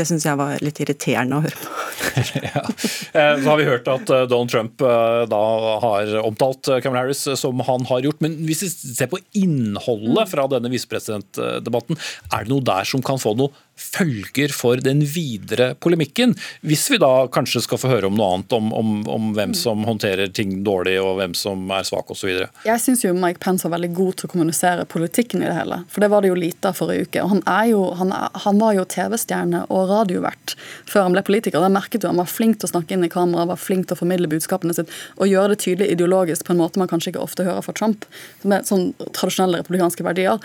[0.00, 1.70] det syns jeg var litt irriterende å høre på.
[2.48, 2.62] ja.
[2.64, 5.40] Eh, så har vi hørt at eh, Donald Trump eh, da
[5.84, 8.22] har omtalt Cameron Harris som han har gjort.
[8.24, 12.00] Men hvis vi ser på innholdet fra denne visepresidentdebatten,
[12.32, 16.34] er det noe der som kan få noe følger for den videre polemikken.
[16.66, 19.84] Hvis vi da kanskje skal få høre om noe annet, om, om, om hvem som
[19.88, 22.44] håndterer ting dårlig og hvem som er svak osv.
[22.66, 25.82] Jeg syns jo Mike Pence var veldig god til å kommunisere politikken i det hele.
[25.90, 27.24] For det var det jo lite av forrige uke.
[27.24, 28.14] Og han, jo, han,
[28.44, 30.56] han var jo TV-stjerne og radiovert
[30.90, 31.62] før han ble politiker.
[31.62, 33.96] Da merket du han var flink til å snakke inn i kamera, var flink til
[33.96, 37.24] å formidle budskapene sitt og gjøre det tydelig ideologisk på en måte man kanskje ikke
[37.24, 38.06] ofte hører fra Trump,
[38.42, 40.40] med sånn tradisjonelle republikanske verdier.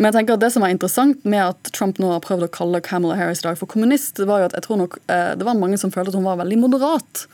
[0.00, 2.52] Men jeg tenker at det som var interessant med at Trump nå har prøvd å
[2.54, 5.34] kalle Kamala Harris i dag for kommunist, det var jo at jeg tror nok eh,
[5.36, 7.26] det var mange som følte at hun var veldig moderat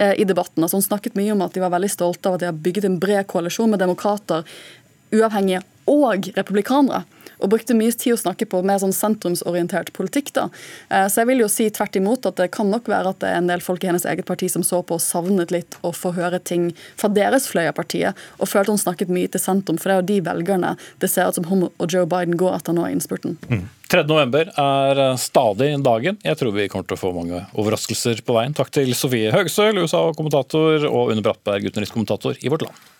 [0.00, 0.64] eh, i debatten.
[0.64, 2.88] Altså Hun snakket mye om at de var veldig stolte av at de har bygget
[2.88, 4.48] en bred koalisjon med demokrater,
[5.14, 7.04] uavhengige og republikanere
[7.42, 10.32] og brukte mye tid å snakke på mer sånn sentrumsorientert politikk.
[10.36, 10.48] da.
[10.90, 13.30] Eh, så jeg vil jo si tvert imot at det kan nok være at det
[13.30, 15.92] er en del folk i hennes eget parti som så på og savnet litt å
[15.92, 19.76] få høre ting fra deres fløy av partiet, og følte hun snakket mye til sentrum,
[19.78, 22.56] for det er jo de velgerne det ser ut som hun og Joe Biden går
[22.56, 23.36] etter nå i innspurten.
[23.50, 23.66] Mm.
[23.92, 26.18] 3.11 er eh, stadig dagen.
[26.24, 28.56] Jeg tror vi kommer til å få mange overraskelser på veien.
[28.56, 32.95] Takk til Sofie Høgstøl, USA-kommentator, og Une Brattberg, utenrikskommentator i Vårt Land.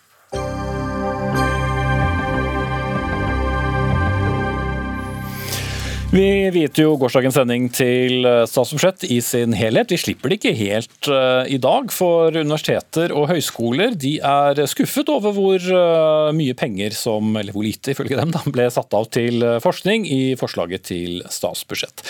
[6.16, 9.90] Vi viet jo gårsdagens sending til eh, statsbudsjett i sin helhet.
[9.92, 15.10] Vi slipper det ikke helt uh, i dag, for universiteter og høyskoler de er skuffet
[15.12, 19.10] over hvor uh, mye penger som, eller hvor lite ifølge dem, da, ble satt av
[19.12, 22.00] til forskning i forslaget til statsbudsjett.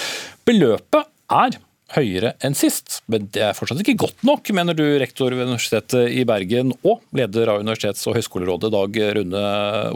[0.47, 1.59] Beløpet er
[1.97, 6.15] høyere enn sist, men det er fortsatt ikke godt nok, mener du, rektor ved Universitetet
[6.15, 9.47] i Bergen og leder av Universitets- og høyskolerådet, Dag Rune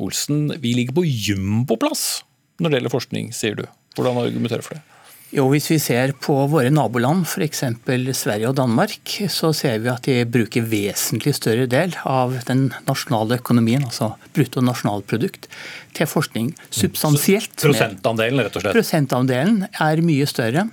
[0.02, 0.48] Olsen.
[0.58, 2.24] Vi ligger på jumboplass
[2.58, 3.68] når det gjelder forskning, sier du.
[3.96, 4.86] Hvordan argumenterer du for det?
[5.30, 7.60] Jo, Hvis vi ser på våre naboland, f.eks.
[8.18, 13.38] Sverige og Danmark, så ser vi at de bruker vesentlig større del av den nasjonale
[13.38, 15.46] økonomien, altså bruttonasjonalprodukt,
[15.94, 16.48] til forskning.
[16.74, 17.54] Substansielt.
[17.54, 18.74] Så prosentandelen, rett og slett?
[18.74, 20.66] Prosentandelen er mye større.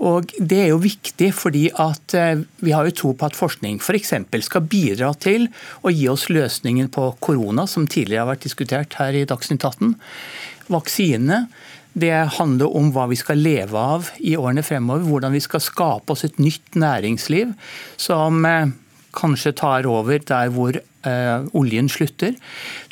[0.00, 3.82] Og Det er jo viktig fordi at eh, vi har jo tro på at forskning
[3.84, 4.14] f.eks.
[4.48, 5.50] skal bidra til
[5.84, 9.92] å gi oss løsningen på korona, som tidligere har vært diskutert her i Dagsnytt 18.
[10.72, 11.44] Vaksinene
[11.92, 15.08] det handler om hva vi skal leve av i årene fremover.
[15.08, 17.54] Hvordan vi skal skape oss et nytt næringsliv
[17.98, 18.70] som eh,
[19.16, 22.36] kanskje tar over der hvor eh, oljen slutter.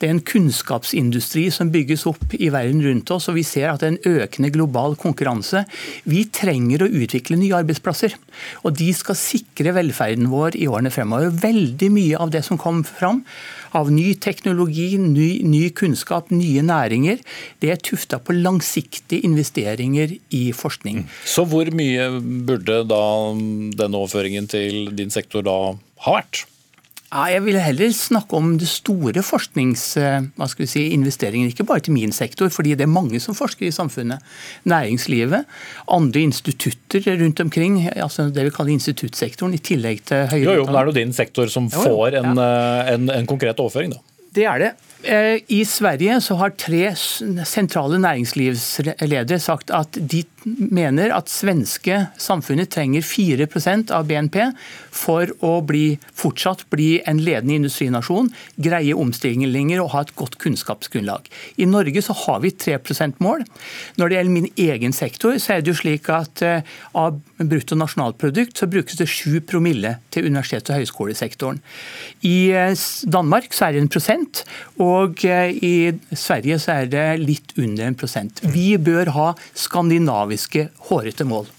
[0.01, 3.82] Det er en kunnskapsindustri som bygges opp i verden rundt oss, og vi ser at
[3.82, 5.64] det er en økende global konkurranse.
[6.09, 8.16] Vi trenger å utvikle nye arbeidsplasser,
[8.64, 11.34] og de skal sikre velferden vår i årene fremover.
[11.44, 13.22] Veldig mye av det som kom fram,
[13.76, 17.22] av ny teknologi, ny, ny kunnskap, nye næringer.
[17.62, 21.06] Det er tufta på langsiktige investeringer i forskning.
[21.28, 22.10] Så hvor mye
[22.48, 23.02] burde da
[23.82, 25.58] den overføringen til din sektor da
[26.04, 26.46] ha vært?
[27.09, 32.52] Ja, jeg vil heller snakke om det store forskningsinvesteringer, si, ikke bare til min sektor,
[32.52, 34.20] fordi det er mange som forsker i samfunnet.
[34.68, 35.48] Næringslivet,
[35.88, 40.52] andre institutter rundt omkring, altså det vi kaller instituttsektoren, i tillegg til høyere utdanning.
[40.52, 42.92] Jo, jo, men er det din sektor som får en, ja.
[42.92, 44.00] en, en konkret overføring, da?
[44.36, 44.72] Det er det.
[45.03, 46.90] Eh, I Sverige så har tre
[47.46, 54.38] sentrale næringslivsledere sagt at de mener at svenske samfunnet trenger 4% av BNP
[54.94, 61.28] for å bli, fortsatt bli en ledende industrinasjon, greie omstillinger og ha et godt kunnskapsgrunnlag.
[61.59, 63.44] I Norge så har vi 3 %-mål.
[63.99, 67.78] Når det gjelder min egen sektor, så er det jo slik at eh, av brutto
[67.78, 71.62] nasjonalprodukt så brukes det 7 promille til universitets- og høyskolesektoren.
[72.26, 74.44] I eh, Danmark så er det en prosent,
[74.89, 75.72] og eh, i
[76.16, 78.41] Sverige så er det litt under en prosent.
[78.55, 79.26] Vi bør ha
[79.59, 81.49] skandinaviske hårete mål.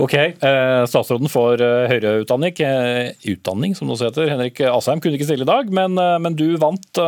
[0.00, 2.54] Ok, eh, Statsråden for eh, høyere utdanning,
[3.28, 6.54] utdanning som det også heter, Henrik Asheim, kunne ikke stille i dag, men, men du
[6.60, 7.00] vant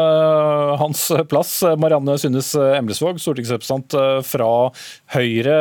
[0.81, 1.57] hans plass.
[1.81, 3.97] Marianne Synnes Emlesvåg, stortingsrepresentant
[4.29, 4.51] fra
[5.15, 5.57] Høyre.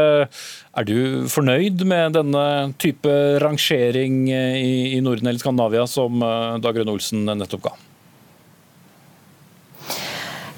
[0.73, 2.45] Er du fornøyd med denne
[2.81, 6.21] type rangering i Norden eller Skandinavia som
[6.63, 7.75] Dag Rønne Olsen nettopp ga?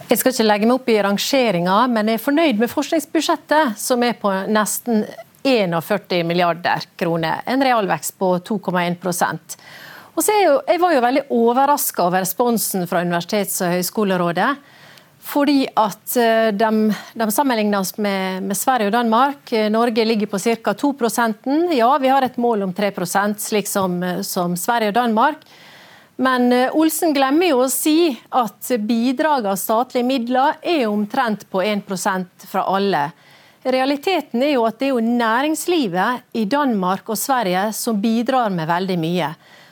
[0.05, 4.03] Jeg skal ikke legge meg opp i rangeringa, men jeg er fornøyd med forskningsbudsjettet, som
[4.05, 5.01] er på nesten
[5.45, 7.41] 41 milliarder kroner.
[7.49, 8.99] En realvekst på 2,1
[10.15, 10.23] og
[10.69, 14.53] jeg, var jo veldig overraska over responsen fra Universitets- og høgskolerådet.
[15.25, 16.13] Fordi at
[16.53, 16.69] de,
[17.17, 19.51] de, sammenligner sammenlignes med, med, Sverige og Danmark.
[19.73, 20.75] Norge ligger på ca.
[20.77, 22.93] 2% Ja, vi har et mål om 3
[23.41, 25.41] slik som, som Sverige og Danmark.
[26.15, 31.63] Men eh, Olsen glemmer jo å si at bidrag av statlige midler er omtrent på
[31.63, 33.09] 1% fra alle.
[33.65, 38.69] Realiteten er jo at det er jo næringslivet i Danmark og Sverige som bidrar med
[38.69, 39.31] veldig mye.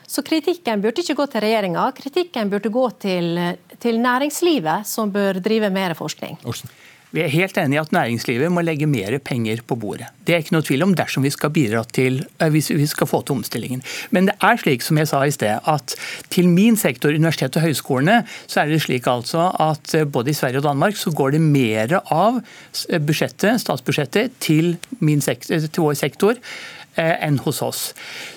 [0.10, 3.38] Så kritikken burde ikke gå til regjeringa, kritikken burde gå til,
[3.82, 6.42] til næringslivet, som bør drive mer forskning.
[6.46, 6.74] Olsen.
[7.14, 10.08] Vi er helt enig i at næringslivet må legge mer penger på bordet.
[10.26, 13.08] Det er ikke noe tvil om dersom vi skal bidra til, eh, hvis vi skal
[13.08, 13.84] få til omstillingen.
[14.10, 15.96] Men det er slik som jeg sa i sted, at
[16.34, 20.38] til min sektor, universitet og høyskolene, så er det slik altså at eh, både i
[20.38, 22.42] Sverige og Danmark så går det mer av
[22.90, 24.78] budsjettet, statsbudsjettet til,
[25.22, 27.82] sektor, til vår sektor Eh, enn hos oss.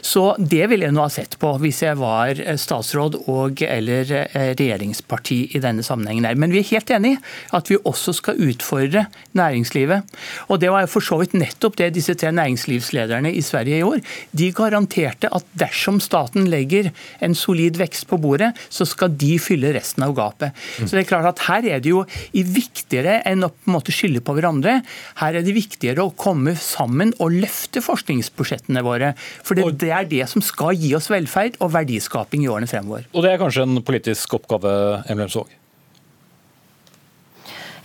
[0.00, 4.10] Så Det ville jeg nå ha sett på hvis jeg var eh, statsråd og eller
[4.22, 6.24] eh, regjeringsparti i denne sammenhengen.
[6.24, 6.38] her.
[6.38, 7.20] Men vi er helt enig i
[7.56, 10.16] at vi også skal utfordre næringslivet.
[10.48, 14.02] Og Det var for så vidt nettopp det disse tre næringslivslederne i Sverige gjorde.
[14.32, 16.90] De garanterte at dersom staten legger
[17.20, 20.56] en solid vekst på bordet, så skal de fylle resten av gapet.
[20.80, 23.92] Så det er klart at Her er det jo viktigere enn å på en måte
[23.94, 24.80] skylde på hverandre.
[25.20, 29.12] Her er det viktigere å komme sammen og løfte forskningsprosjekter budsjettene våre.
[29.42, 33.06] For det, det, er det som skal gi oss velferd og verdiskaping i årene fremover.
[33.12, 35.54] Og det er kanskje en politisk oppgave, Emlem Svaag?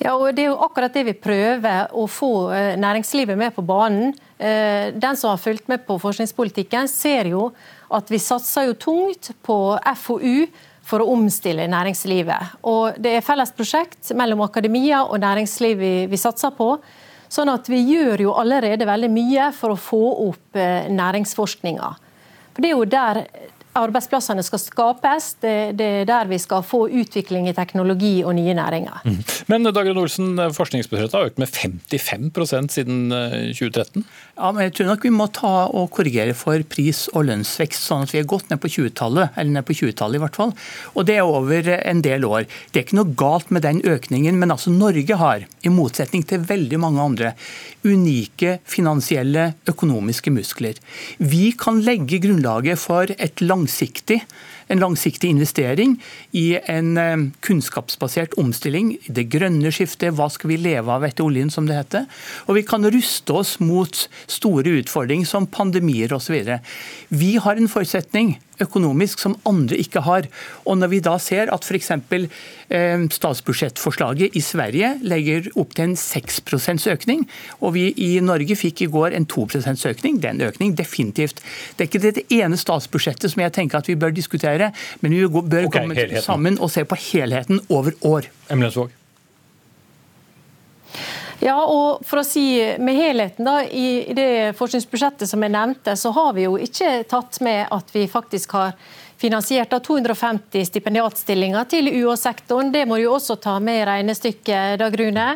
[0.02, 3.62] Ja, og Det er jo akkurat det vi prøver å få eh, næringslivet med på
[3.62, 4.16] banen.
[4.42, 7.52] Eh, den som har fulgt med på forskningspolitikken, ser jo
[7.94, 9.58] at vi satser jo tungt på
[10.02, 10.48] FoU
[10.82, 12.58] for å omstille næringslivet.
[12.66, 16.74] Og Det er felles prosjekt mellom akademia og næringsliv vi, vi satser på.
[17.32, 21.92] Sånn at vi gjør jo allerede veldig mye for å få opp eh, næringsforskninga.
[22.52, 23.22] For Det er jo der
[23.78, 25.32] arbeidsplassene skal skapes.
[25.42, 29.02] Det, det, er der vi skal få utvikling i teknologi og nye næringer.
[29.06, 29.20] Mm.
[29.52, 34.02] Men Dagrun Olsen, forskningsbudsjettet har økt med 55% siden 2013?
[34.02, 34.06] Eh,
[34.38, 38.06] ja, men jeg tror nok vi må ta og korrigere for pris- og lønnsvekst, sånn
[38.06, 40.56] at vi er godt ned på 20-tallet, eller ned på 20-tallet i hvert fall.
[40.96, 42.48] Og det er over en del år.
[42.72, 46.44] Det er ikke noe galt med den økningen, men altså Norge har, i motsetning til
[46.48, 47.34] veldig mange andre,
[47.86, 50.78] unike finansielle, økonomiske muskler.
[51.18, 54.24] Vi kan legge grunnlaget for et langsiktig
[54.72, 55.98] en langsiktig investering
[56.32, 58.94] i en eh, kunnskapsbasert omstilling.
[59.08, 62.08] Det grønne skiftet, hva skal vi leve av etter oljen, som det heter.
[62.48, 66.38] Og vi kan ruste oss mot store utfordringer som pandemier osv.
[67.12, 70.28] Vi har en forutsetning økonomisk som andre ikke har.
[70.66, 71.92] Og Når vi da ser at f.eks.
[72.72, 77.26] Eh, statsbudsjettforslaget i Sverige legger opp til en 6% økning,
[77.60, 79.48] og vi i Norge fikk i går en 2
[79.92, 81.42] økning, det er en økning definitivt.
[81.76, 85.28] Det er ikke det ene statsbudsjettet som jeg tenker at vi bør diskutere, men vi
[85.28, 86.24] bør okay, komme helheten.
[86.24, 88.32] sammen og se på helheten over år.
[88.50, 89.01] Emilensvåg.
[91.42, 92.44] Ja, og for å si
[92.78, 97.40] med helheten da, I det forskningsbudsjettet som jeg nevnte, så har vi jo ikke tatt
[97.42, 98.76] med at vi faktisk har
[99.22, 102.72] finansiert av 250 stipendiatstillinger til UH-sektoren.
[102.74, 105.28] Det må du også ta med i regnestykket, Dag Rune.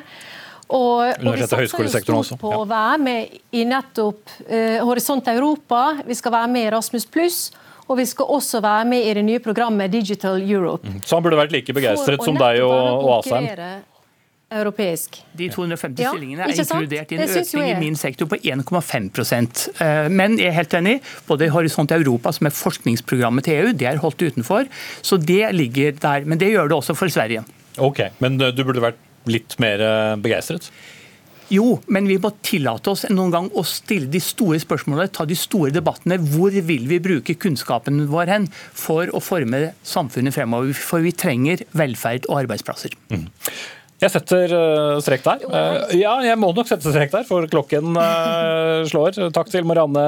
[0.66, 6.00] Og, og vi satser jo stort på å være med i nettopp uh, Horisont Europa.
[6.06, 7.40] Vi skal være med i Rasmus pluss.
[7.86, 10.90] Og vi skal også være med i det nye programmet Digital Europe.
[10.90, 11.04] Mm.
[11.06, 12.74] Så han burde vært like begeistret som deg og,
[13.06, 13.46] og Asheim?
[14.56, 15.20] Europeisk.
[15.38, 19.22] De 250 ja, stillingene er inkludert i en økning i min sektor på 1,5
[19.84, 20.98] eh, Men jeg er helt enig.
[21.28, 24.70] Både Horisont Europa, som er forskningsprogrammet til EU, det er holdt utenfor.
[25.02, 26.26] Så det ligger der.
[26.26, 27.46] Men det gjør det også for Sverige.
[27.78, 29.82] Ok, Men du burde vært litt mer
[30.22, 30.70] begeistret?
[31.54, 35.38] Jo, men vi må tillate oss noen gang å stille de store spørsmålene, ta de
[35.38, 36.18] store debattene.
[36.34, 40.74] Hvor vil vi bruke kunnskapen vår hen for å forme samfunnet fremover?
[40.74, 42.98] For vi trenger velferd og arbeidsplasser.
[43.14, 43.28] Mm.
[44.04, 45.44] Jeg setter uh, strek der.
[45.48, 49.16] Uh, ja, jeg må nok sette strek der, for klokken uh, slår.
[49.36, 50.04] Takk til Marianne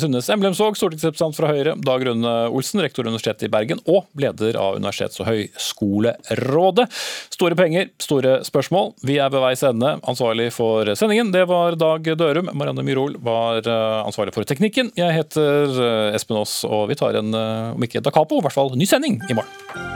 [0.00, 4.56] Sundnes Emblemsvåg, stortingsrepresentant fra Høyre, Dag Rune Olsen, rektor ved Universitetet i Bergen og leder
[4.60, 6.88] av Universitets- og høyskolerådet.
[7.36, 8.94] Store penger, store spørsmål.
[9.04, 9.98] Vi er ved veis ende.
[10.08, 12.48] Ansvarlig for sendingen, det var Dag Dørum.
[12.56, 14.94] Marianne Myhrol var ansvarlig for teknikken.
[14.96, 15.76] Jeg heter
[16.16, 17.36] Espen Aas, og vi tar en,
[17.76, 19.95] om ikke da capo, i hvert fall ny sending i morgen.